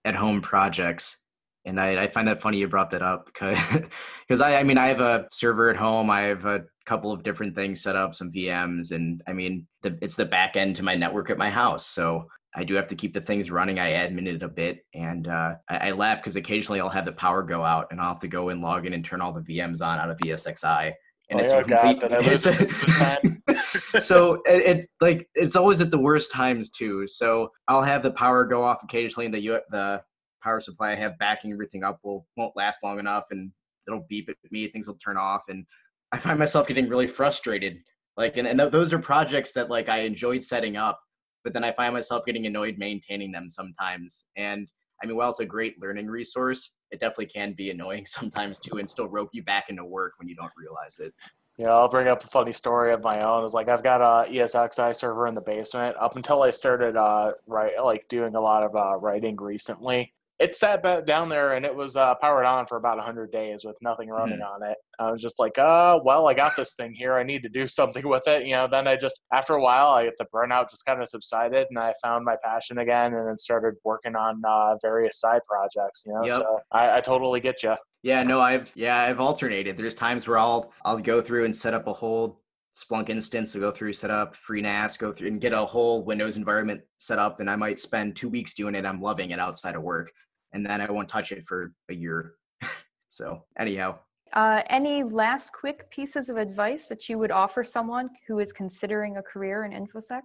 at 0.04 0.14
home 0.14 0.40
projects 0.40 1.18
and 1.66 1.80
I, 1.80 2.04
I, 2.04 2.08
find 2.08 2.28
that 2.28 2.42
funny 2.42 2.58
you 2.58 2.68
brought 2.68 2.90
that 2.90 3.02
up 3.02 3.26
because 3.32 4.40
I, 4.40 4.56
I 4.56 4.62
mean 4.62 4.78
I 4.78 4.88
have 4.88 5.00
a 5.00 5.26
server 5.30 5.70
at 5.70 5.76
home. 5.76 6.10
I 6.10 6.22
have 6.22 6.44
a 6.44 6.64
couple 6.84 7.10
of 7.10 7.22
different 7.22 7.54
things 7.54 7.82
set 7.82 7.96
up 7.96 8.14
some 8.14 8.30
VMs 8.30 8.92
and 8.92 9.22
I 9.26 9.32
mean 9.32 9.66
the, 9.82 9.98
it's 10.02 10.16
the 10.16 10.26
back 10.26 10.56
end 10.56 10.76
to 10.76 10.82
my 10.82 10.94
network 10.94 11.30
at 11.30 11.38
my 11.38 11.50
house 11.50 11.86
so 11.86 12.28
I 12.56 12.64
do 12.64 12.74
have 12.74 12.86
to 12.88 12.94
keep 12.94 13.14
the 13.14 13.20
things 13.20 13.50
running. 13.50 13.78
I 13.78 13.92
admin 13.92 14.28
it 14.28 14.42
a 14.42 14.48
bit, 14.48 14.84
and 14.94 15.26
uh, 15.26 15.54
I, 15.68 15.88
I, 15.88 15.90
laugh 15.90 16.18
because 16.18 16.36
occasionally 16.36 16.80
I'll 16.80 16.88
have 16.88 17.04
the 17.04 17.12
power 17.12 17.42
go 17.42 17.64
out, 17.64 17.88
and 17.90 18.00
I'll 18.00 18.08
have 18.08 18.20
to 18.20 18.28
go 18.28 18.50
and 18.50 18.60
log 18.60 18.86
in 18.86 18.92
and 18.92 19.04
turn 19.04 19.20
all 19.20 19.32
the 19.32 19.40
VMs 19.40 19.84
on 19.84 19.98
out 19.98 20.10
of 20.10 20.18
ESXi. 20.18 20.92
And 21.30 21.40
oh, 21.40 21.42
it's 21.42 21.52
complete. 21.52 22.00
God, 22.00 22.12
it's 22.12 22.46
a, 22.46 24.00
so 24.00 24.34
it, 24.46 24.78
it, 24.78 24.90
like 25.00 25.28
it's 25.34 25.56
always 25.56 25.80
at 25.80 25.90
the 25.90 25.98
worst 25.98 26.30
times 26.30 26.70
too. 26.70 27.08
So 27.08 27.50
I'll 27.66 27.82
have 27.82 28.02
the 28.02 28.12
power 28.12 28.44
go 28.44 28.62
off 28.62 28.82
occasionally, 28.84 29.26
and 29.26 29.34
the 29.34 29.62
the 29.70 30.02
power 30.42 30.60
supply 30.60 30.92
I 30.92 30.96
have 30.96 31.18
backing 31.18 31.52
everything 31.52 31.82
up 31.82 31.98
will 32.04 32.26
won't 32.36 32.56
last 32.56 32.84
long 32.84 33.00
enough, 33.00 33.24
and 33.30 33.50
it'll 33.88 34.06
beep 34.08 34.28
at 34.28 34.36
me. 34.52 34.68
Things 34.68 34.86
will 34.86 34.94
turn 34.94 35.16
off, 35.16 35.42
and 35.48 35.66
I 36.12 36.18
find 36.18 36.38
myself 36.38 36.68
getting 36.68 36.88
really 36.88 37.08
frustrated. 37.08 37.78
Like, 38.16 38.36
and, 38.36 38.46
and 38.46 38.60
those 38.60 38.92
are 38.92 38.98
projects 39.00 39.52
that 39.54 39.70
like 39.70 39.88
I 39.88 40.00
enjoyed 40.00 40.42
setting 40.44 40.76
up 40.76 41.00
but 41.44 41.52
then 41.52 41.62
I 41.62 41.72
find 41.72 41.94
myself 41.94 42.24
getting 42.24 42.46
annoyed 42.46 42.78
maintaining 42.78 43.30
them 43.30 43.48
sometimes. 43.48 44.26
And 44.36 44.70
I 45.02 45.06
mean, 45.06 45.16
while 45.16 45.28
it's 45.28 45.40
a 45.40 45.46
great 45.46 45.80
learning 45.80 46.06
resource, 46.06 46.72
it 46.90 46.98
definitely 46.98 47.26
can 47.26 47.52
be 47.52 47.70
annoying 47.70 48.06
sometimes 48.08 48.58
too, 48.58 48.78
and 48.78 48.88
still 48.88 49.08
rope 49.08 49.30
you 49.32 49.44
back 49.44 49.66
into 49.68 49.84
work 49.84 50.14
when 50.18 50.28
you 50.28 50.34
don't 50.34 50.52
realize 50.56 50.98
it. 50.98 51.12
Yeah, 51.56 51.68
I'll 51.68 51.88
bring 51.88 52.08
up 52.08 52.24
a 52.24 52.26
funny 52.26 52.52
story 52.52 52.92
of 52.92 53.04
my 53.04 53.22
own. 53.22 53.44
It's 53.44 53.54
like 53.54 53.68
I've 53.68 53.84
got 53.84 54.00
a 54.00 54.28
ESXi 54.28 54.96
server 54.96 55.28
in 55.28 55.36
the 55.36 55.40
basement. 55.40 55.94
Up 56.00 56.16
until 56.16 56.42
I 56.42 56.50
started 56.50 56.96
uh, 56.96 57.32
right, 57.46 57.72
like 57.80 58.08
doing 58.08 58.34
a 58.34 58.40
lot 58.40 58.64
of 58.64 58.74
uh, 58.74 58.96
writing 58.96 59.36
recently, 59.36 60.12
it 60.40 60.54
sat 60.54 60.82
back 60.82 61.06
down 61.06 61.28
there 61.28 61.52
and 61.52 61.64
it 61.64 61.74
was 61.74 61.96
uh, 61.96 62.14
powered 62.16 62.44
on 62.44 62.66
for 62.66 62.76
about 62.76 62.96
100 62.96 63.30
days 63.30 63.64
with 63.64 63.76
nothing 63.80 64.08
running 64.08 64.40
mm. 64.40 64.54
on 64.54 64.68
it. 64.68 64.76
I 64.98 65.10
was 65.10 65.22
just 65.22 65.38
like, 65.38 65.58
uh, 65.58 66.00
well, 66.02 66.26
I 66.28 66.34
got 66.34 66.56
this 66.56 66.74
thing 66.74 66.92
here. 66.92 67.14
I 67.14 67.22
need 67.22 67.42
to 67.44 67.48
do 67.48 67.66
something 67.68 68.06
with 68.06 68.26
it. 68.26 68.44
You 68.44 68.52
know, 68.52 68.68
then 68.68 68.88
I 68.88 68.96
just, 68.96 69.20
after 69.32 69.54
a 69.54 69.62
while, 69.62 69.88
I 69.88 70.04
get 70.04 70.18
the 70.18 70.26
burnout 70.34 70.70
just 70.70 70.84
kind 70.84 71.00
of 71.00 71.08
subsided 71.08 71.68
and 71.70 71.78
I 71.78 71.92
found 72.02 72.24
my 72.24 72.36
passion 72.42 72.78
again 72.78 73.14
and 73.14 73.28
then 73.28 73.38
started 73.38 73.74
working 73.84 74.16
on 74.16 74.42
uh, 74.46 74.76
various 74.82 75.20
side 75.20 75.42
projects, 75.48 76.02
you 76.06 76.12
know, 76.12 76.24
yep. 76.24 76.36
so 76.36 76.58
I, 76.72 76.96
I 76.96 77.00
totally 77.00 77.40
get 77.40 77.62
you. 77.62 77.74
Yeah, 78.02 78.22
no, 78.22 78.40
I've, 78.40 78.70
yeah, 78.74 78.98
I've 78.98 79.20
alternated. 79.20 79.78
There's 79.78 79.94
times 79.94 80.26
where 80.26 80.38
I'll, 80.38 80.72
I'll 80.84 80.98
go 80.98 81.22
through 81.22 81.44
and 81.44 81.54
set 81.54 81.74
up 81.74 81.86
a 81.86 81.92
whole 81.92 82.42
Splunk 82.74 83.08
instance 83.08 83.52
to 83.52 83.60
go 83.60 83.70
through, 83.70 83.92
set 83.92 84.10
up 84.10 84.36
FreeNAS, 84.36 84.98
go 84.98 85.12
through 85.12 85.28
and 85.28 85.40
get 85.40 85.52
a 85.52 85.64
whole 85.64 86.02
Windows 86.02 86.36
environment 86.36 86.80
set 86.98 87.20
up. 87.20 87.38
And 87.38 87.48
I 87.48 87.54
might 87.54 87.78
spend 87.78 88.16
two 88.16 88.28
weeks 88.28 88.54
doing 88.54 88.74
it. 88.74 88.84
I'm 88.84 89.00
loving 89.00 89.30
it 89.30 89.38
outside 89.38 89.76
of 89.76 89.82
work. 89.82 90.10
And 90.54 90.64
then 90.64 90.80
I 90.80 90.90
won't 90.90 91.08
touch 91.08 91.32
it 91.32 91.44
for 91.46 91.72
a 91.90 91.94
year. 91.94 92.34
so 93.08 93.44
anyhow. 93.58 93.98
Uh, 94.32 94.62
any 94.70 95.02
last 95.02 95.52
quick 95.52 95.90
pieces 95.90 96.28
of 96.28 96.36
advice 96.36 96.86
that 96.86 97.08
you 97.08 97.18
would 97.18 97.30
offer 97.30 97.62
someone 97.62 98.08
who 98.26 98.38
is 98.38 98.52
considering 98.52 99.16
a 99.16 99.22
career 99.22 99.64
in 99.64 99.72
InfoSec? 99.72 100.22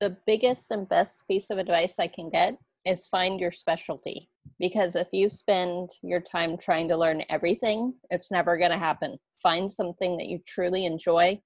The 0.00 0.16
biggest 0.26 0.70
and 0.70 0.88
best 0.88 1.26
piece 1.28 1.50
of 1.50 1.58
advice 1.58 1.98
I 1.98 2.06
can 2.06 2.30
get 2.30 2.56
is 2.84 3.06
find 3.06 3.38
your 3.38 3.50
specialty. 3.50 4.30
Because 4.58 4.96
if 4.96 5.08
you 5.12 5.28
spend 5.28 5.90
your 6.02 6.20
time 6.20 6.56
trying 6.56 6.88
to 6.88 6.96
learn 6.96 7.22
everything, 7.28 7.94
it's 8.10 8.30
never 8.30 8.56
going 8.56 8.70
to 8.70 8.78
happen. 8.78 9.18
Find 9.42 9.70
something 9.70 10.16
that 10.16 10.28
you 10.28 10.38
truly 10.46 10.84
enjoy 10.84 11.40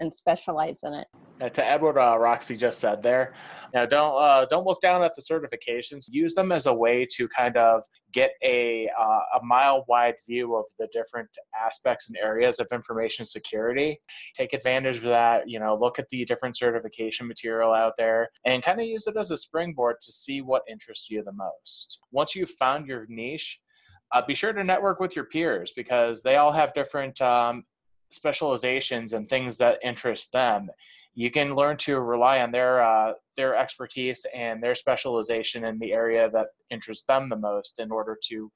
and 0.00 0.12
specialize 0.14 0.80
in 0.84 0.94
it. 0.94 1.06
Uh, 1.40 1.48
to 1.48 1.64
what 1.64 1.96
uh, 1.98 2.18
Roxy 2.18 2.56
just 2.56 2.80
said 2.80 3.02
there, 3.02 3.32
know, 3.74 3.86
don't 3.86 4.20
uh, 4.20 4.46
don't 4.46 4.66
look 4.66 4.80
down 4.80 5.04
at 5.04 5.14
the 5.14 5.22
certifications. 5.22 6.06
Use 6.10 6.34
them 6.34 6.50
as 6.50 6.66
a 6.66 6.74
way 6.74 7.06
to 7.16 7.28
kind 7.28 7.56
of 7.56 7.84
get 8.12 8.32
a 8.42 8.88
uh, 8.98 9.38
a 9.40 9.44
mile 9.44 9.84
wide 9.88 10.14
view 10.26 10.56
of 10.56 10.64
the 10.78 10.88
different 10.92 11.28
aspects 11.64 12.08
and 12.08 12.16
areas 12.16 12.58
of 12.58 12.66
information 12.72 13.24
security. 13.24 14.00
Take 14.34 14.52
advantage 14.52 14.96
of 14.96 15.04
that. 15.04 15.48
You 15.48 15.60
know, 15.60 15.76
look 15.76 15.98
at 15.98 16.08
the 16.08 16.24
different 16.24 16.56
certification 16.56 17.28
material 17.28 17.72
out 17.72 17.92
there, 17.96 18.30
and 18.44 18.62
kind 18.62 18.80
of 18.80 18.86
use 18.86 19.06
it 19.06 19.16
as 19.16 19.30
a 19.30 19.36
springboard 19.36 19.96
to 20.02 20.12
see 20.12 20.40
what 20.40 20.62
interests 20.68 21.08
you 21.08 21.22
the 21.22 21.32
most. 21.32 22.00
Once 22.10 22.34
you've 22.34 22.50
found 22.50 22.86
your 22.86 23.06
niche, 23.08 23.60
uh, 24.12 24.22
be 24.26 24.34
sure 24.34 24.52
to 24.52 24.64
network 24.64 24.98
with 24.98 25.14
your 25.14 25.26
peers 25.26 25.72
because 25.76 26.22
they 26.22 26.36
all 26.36 26.52
have 26.52 26.74
different 26.74 27.20
um, 27.20 27.62
specializations 28.10 29.12
and 29.12 29.28
things 29.28 29.56
that 29.58 29.78
interest 29.84 30.32
them 30.32 30.68
you 31.18 31.30
can 31.30 31.56
learn 31.56 31.76
to 31.76 31.98
rely 31.98 32.40
on 32.40 32.52
their 32.52 32.80
uh, 32.80 33.12
their 33.36 33.56
expertise 33.56 34.24
and 34.34 34.62
their 34.62 34.74
specialization 34.74 35.64
in 35.64 35.78
the 35.78 35.92
area 35.92 36.30
that 36.30 36.46
interests 36.70 37.06
them 37.06 37.28
the 37.28 37.36
most 37.36 37.78
in 37.78 37.90
order 37.90 38.16
to 38.28 38.50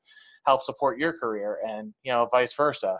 help 0.46 0.62
support 0.62 0.98
your 0.98 1.12
career 1.12 1.58
and 1.66 1.92
you 2.02 2.12
know 2.12 2.28
vice 2.30 2.52
versa 2.54 2.98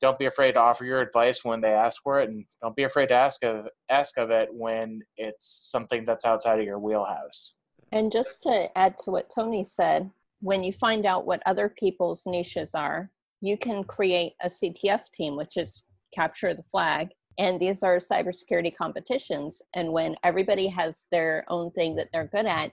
don't 0.00 0.18
be 0.18 0.26
afraid 0.26 0.52
to 0.52 0.60
offer 0.60 0.84
your 0.84 1.00
advice 1.00 1.44
when 1.44 1.60
they 1.60 1.72
ask 1.72 2.02
for 2.02 2.20
it 2.20 2.28
and 2.28 2.44
don't 2.60 2.76
be 2.76 2.82
afraid 2.84 3.08
to 3.08 3.14
ask 3.14 3.44
of 3.44 3.66
ask 3.88 4.18
of 4.18 4.30
it 4.30 4.48
when 4.52 5.00
it's 5.16 5.68
something 5.70 6.04
that's 6.04 6.24
outside 6.24 6.58
of 6.58 6.64
your 6.64 6.78
wheelhouse 6.78 7.54
and 7.92 8.10
just 8.10 8.40
to 8.42 8.78
add 8.78 8.96
to 8.98 9.10
what 9.10 9.30
tony 9.34 9.64
said 9.64 10.10
when 10.40 10.62
you 10.64 10.72
find 10.72 11.06
out 11.06 11.26
what 11.26 11.42
other 11.46 11.68
people's 11.68 12.22
niches 12.26 12.74
are 12.74 13.10
you 13.42 13.58
can 13.58 13.82
create 13.82 14.34
a 14.40 14.46
CTF 14.46 15.10
team, 15.10 15.36
which 15.36 15.56
is 15.56 15.82
capture 16.14 16.54
the 16.54 16.62
flag. 16.62 17.08
And 17.38 17.58
these 17.58 17.82
are 17.82 17.96
cybersecurity 17.96 18.76
competitions. 18.76 19.62
And 19.74 19.92
when 19.92 20.16
everybody 20.22 20.66
has 20.68 21.06
their 21.10 21.44
own 21.48 21.70
thing 21.72 21.96
that 21.96 22.08
they're 22.12 22.28
good 22.32 22.46
at, 22.46 22.72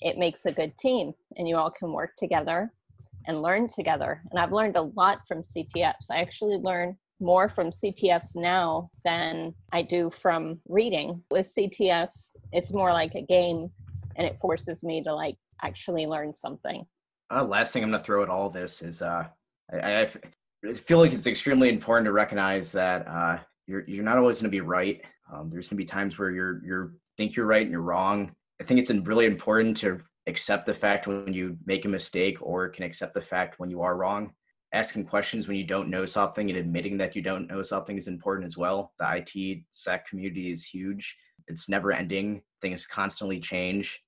it 0.00 0.18
makes 0.18 0.46
a 0.46 0.52
good 0.52 0.76
team 0.78 1.12
and 1.36 1.48
you 1.48 1.56
all 1.56 1.70
can 1.70 1.92
work 1.92 2.16
together 2.16 2.72
and 3.26 3.42
learn 3.42 3.68
together. 3.68 4.22
And 4.30 4.38
I've 4.38 4.52
learned 4.52 4.76
a 4.76 4.82
lot 4.82 5.26
from 5.26 5.42
CTFs. 5.42 6.10
I 6.10 6.18
actually 6.18 6.56
learn 6.56 6.96
more 7.20 7.48
from 7.48 7.70
CTFs 7.70 8.36
now 8.36 8.90
than 9.04 9.54
I 9.72 9.82
do 9.82 10.10
from 10.10 10.60
reading. 10.68 11.22
With 11.30 11.52
CTFs, 11.58 12.36
it's 12.52 12.72
more 12.72 12.92
like 12.92 13.14
a 13.14 13.22
game 13.22 13.70
and 14.16 14.26
it 14.26 14.38
forces 14.38 14.84
me 14.84 15.02
to 15.02 15.14
like 15.14 15.36
actually 15.62 16.06
learn 16.06 16.34
something. 16.34 16.86
Uh, 17.30 17.44
last 17.44 17.72
thing 17.72 17.82
I'm 17.82 17.90
going 17.90 18.00
to 18.00 18.04
throw 18.04 18.22
at 18.22 18.28
all 18.28 18.50
this 18.50 18.82
is 18.82 19.02
uh, 19.02 19.26
I, 19.72 20.02
I 20.02 20.74
feel 20.74 20.98
like 20.98 21.12
it's 21.12 21.26
extremely 21.26 21.68
important 21.68 22.06
to 22.06 22.12
recognize 22.12 22.72
that 22.72 23.06
uh, 23.08 23.38
you're 23.66 23.84
you're 23.86 24.04
not 24.04 24.18
always 24.18 24.40
going 24.40 24.50
to 24.50 24.56
be 24.56 24.60
right. 24.60 25.00
Um, 25.32 25.50
there's 25.50 25.68
going 25.68 25.76
to 25.78 25.82
be 25.82 25.86
times 25.86 26.18
where 26.18 26.30
you're 26.30 26.64
you're 26.64 26.92
think 27.16 27.34
you're 27.34 27.46
right 27.46 27.62
and 27.62 27.70
you're 27.70 27.80
wrong. 27.80 28.34
I 28.60 28.64
think 28.64 28.80
it's 28.80 28.90
really 28.90 29.26
important 29.26 29.76
to 29.78 30.00
accept 30.26 30.66
the 30.66 30.74
fact 30.74 31.06
when 31.06 31.32
you 31.32 31.56
make 31.66 31.84
a 31.84 31.88
mistake, 31.88 32.38
or 32.40 32.68
can 32.68 32.84
accept 32.84 33.14
the 33.14 33.20
fact 33.20 33.58
when 33.58 33.70
you 33.70 33.82
are 33.82 33.96
wrong. 33.96 34.32
Asking 34.72 35.06
questions 35.06 35.46
when 35.46 35.56
you 35.56 35.64
don't 35.64 35.88
know 35.88 36.04
something 36.04 36.50
and 36.50 36.58
admitting 36.58 36.96
that 36.98 37.14
you 37.14 37.22
don't 37.22 37.46
know 37.46 37.62
something 37.62 37.96
is 37.96 38.08
important 38.08 38.46
as 38.46 38.56
well. 38.56 38.92
The 38.98 39.24
IT 39.36 39.62
sec 39.70 40.08
community 40.08 40.52
is 40.52 40.64
huge. 40.64 41.16
It's 41.46 41.68
never 41.68 41.92
ending. 41.92 42.42
Things 42.60 42.86
constantly 42.86 43.40
change 43.40 44.00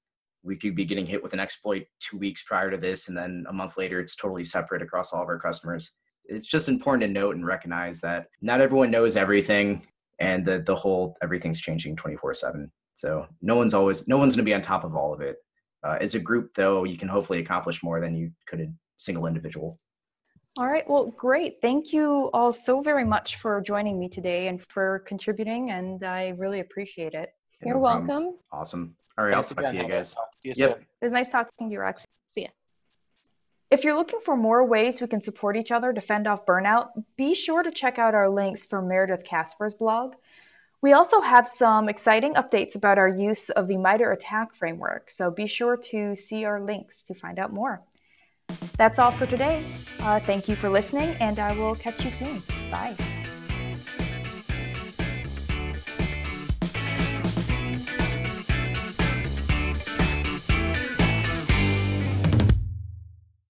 we 0.43 0.57
could 0.57 0.75
be 0.75 0.85
getting 0.85 1.07
hit 1.07 1.23
with 1.23 1.33
an 1.33 1.41
exploit 1.41 1.87
two 2.01 2.17
weeks 2.17 2.43
prior 2.43 2.71
to 2.71 2.77
this 2.77 3.09
and 3.09 3.17
then 3.17 3.45
a 3.49 3.53
month 3.53 3.77
later 3.77 4.01
it's 4.01 4.17
totally 4.17 4.45
separate 4.45 4.83
across 4.83 5.13
all 5.13 5.23
of 5.23 5.29
our 5.29 5.39
customers 5.39 5.93
it's 6.29 6.47
just 6.47 6.69
important 6.69 7.03
to 7.03 7.09
note 7.09 7.37
and 7.37 7.47
recognize 7.47 8.01
that 8.01 8.27
not 8.41 8.61
everyone 8.61 8.91
knows 8.91 9.17
everything 9.17 9.87
and 10.21 10.45
the, 10.45 10.61
the 10.61 10.75
whole 10.75 11.17
everything's 11.23 11.61
changing 11.61 11.97
24 11.97 12.35
7 12.35 12.71
so 12.95 13.27
no 13.43 13.57
one's 13.57 13.75
always 13.75 14.07
no 14.09 14.19
one's 14.19 14.35
going 14.35 14.45
to 14.45 14.49
be 14.49 14.55
on 14.55 14.63
top 14.63 14.85
of 14.85 14.95
all 14.95 15.15
of 15.15 15.21
it 15.21 15.37
uh, 15.85 15.97
as 16.01 16.15
a 16.15 16.21
group 16.21 16.55
though 16.55 16.85
you 16.85 16.97
can 16.97 17.09
hopefully 17.09 17.41
accomplish 17.41 17.83
more 17.83 18.01
than 18.01 18.15
you 18.15 18.31
could 18.47 18.61
a 18.61 18.67
single 18.97 19.27
individual 19.27 19.79
all 20.57 20.69
right 20.69 20.89
well 20.89 21.07
great 21.17 21.57
thank 21.63 21.93
you 21.93 22.31
all 22.33 22.53
so 22.53 22.81
very 22.81 23.05
much 23.05 23.37
for 23.37 23.61
joining 23.61 23.99
me 23.99 24.09
today 24.09 24.49
and 24.49 24.65
for 24.69 25.05
contributing 25.07 25.71
and 25.71 26.05
i 26.05 26.29
really 26.37 26.61
appreciate 26.61 27.15
it 27.15 27.31
you're 27.65 27.75
no 27.75 27.81
welcome 27.81 28.35
awesome 28.53 28.97
all 29.19 29.25
right, 29.25 29.35
Thanks 29.35 29.51
I'll 29.51 29.57
talk 29.57 29.71
again. 29.71 29.83
to 29.83 29.87
you 29.89 29.93
guys. 29.93 30.15
To 30.15 30.21
you 30.45 30.53
yep. 30.57 30.79
It 30.79 31.05
was 31.05 31.13
nice 31.13 31.29
talking 31.29 31.69
to 31.69 31.73
you, 31.73 31.81
Rex. 31.81 32.05
See 32.27 32.43
ya. 32.43 32.49
If 33.71 33.85
you're 33.85 33.97
looking 33.97 34.21
for 34.21 34.35
more 34.35 34.65
ways 34.65 35.01
we 35.01 35.09
can 35.09 35.21
support 35.21 35.57
each 35.57 35.71
other 35.71 35.93
to 35.93 36.01
fend 36.01 36.27
off 36.27 36.47
burnout, 36.47 36.91
be 37.17 37.35
sure 37.35 37.63
to 37.63 37.71
check 37.71 37.99
out 37.99 38.15
our 38.15 38.31
links 38.31 38.65
for 38.65 38.81
Meredith 38.81 39.25
Casper's 39.25 39.75
blog. 39.75 40.15
We 40.81 40.93
also 40.93 41.21
have 41.21 41.47
some 41.47 41.89
exciting 41.89 42.35
updates 42.35 42.77
about 42.77 42.99
our 42.99 43.09
use 43.09 43.51
of 43.51 43.69
the 43.69 43.77
MITRE 43.77 44.13
ATT&CK 44.13 44.55
framework, 44.55 45.11
so 45.11 45.31
be 45.31 45.47
sure 45.47 45.77
to 45.77 46.17
see 46.17 46.45
our 46.45 46.61
links 46.61 47.03
to 47.05 47.15
find 47.15 47.39
out 47.39 47.53
more. 47.53 47.83
That's 48.79 48.99
all 48.99 49.11
for 49.11 49.27
today. 49.27 49.63
Uh, 50.01 50.21
thank 50.21 50.49
you 50.49 50.57
for 50.57 50.71
listening, 50.71 51.15
and 51.21 51.39
I 51.39 51.53
will 51.53 51.75
catch 51.75 52.03
you 52.05 52.11
soon. 52.11 52.43
Bye. 52.71 52.97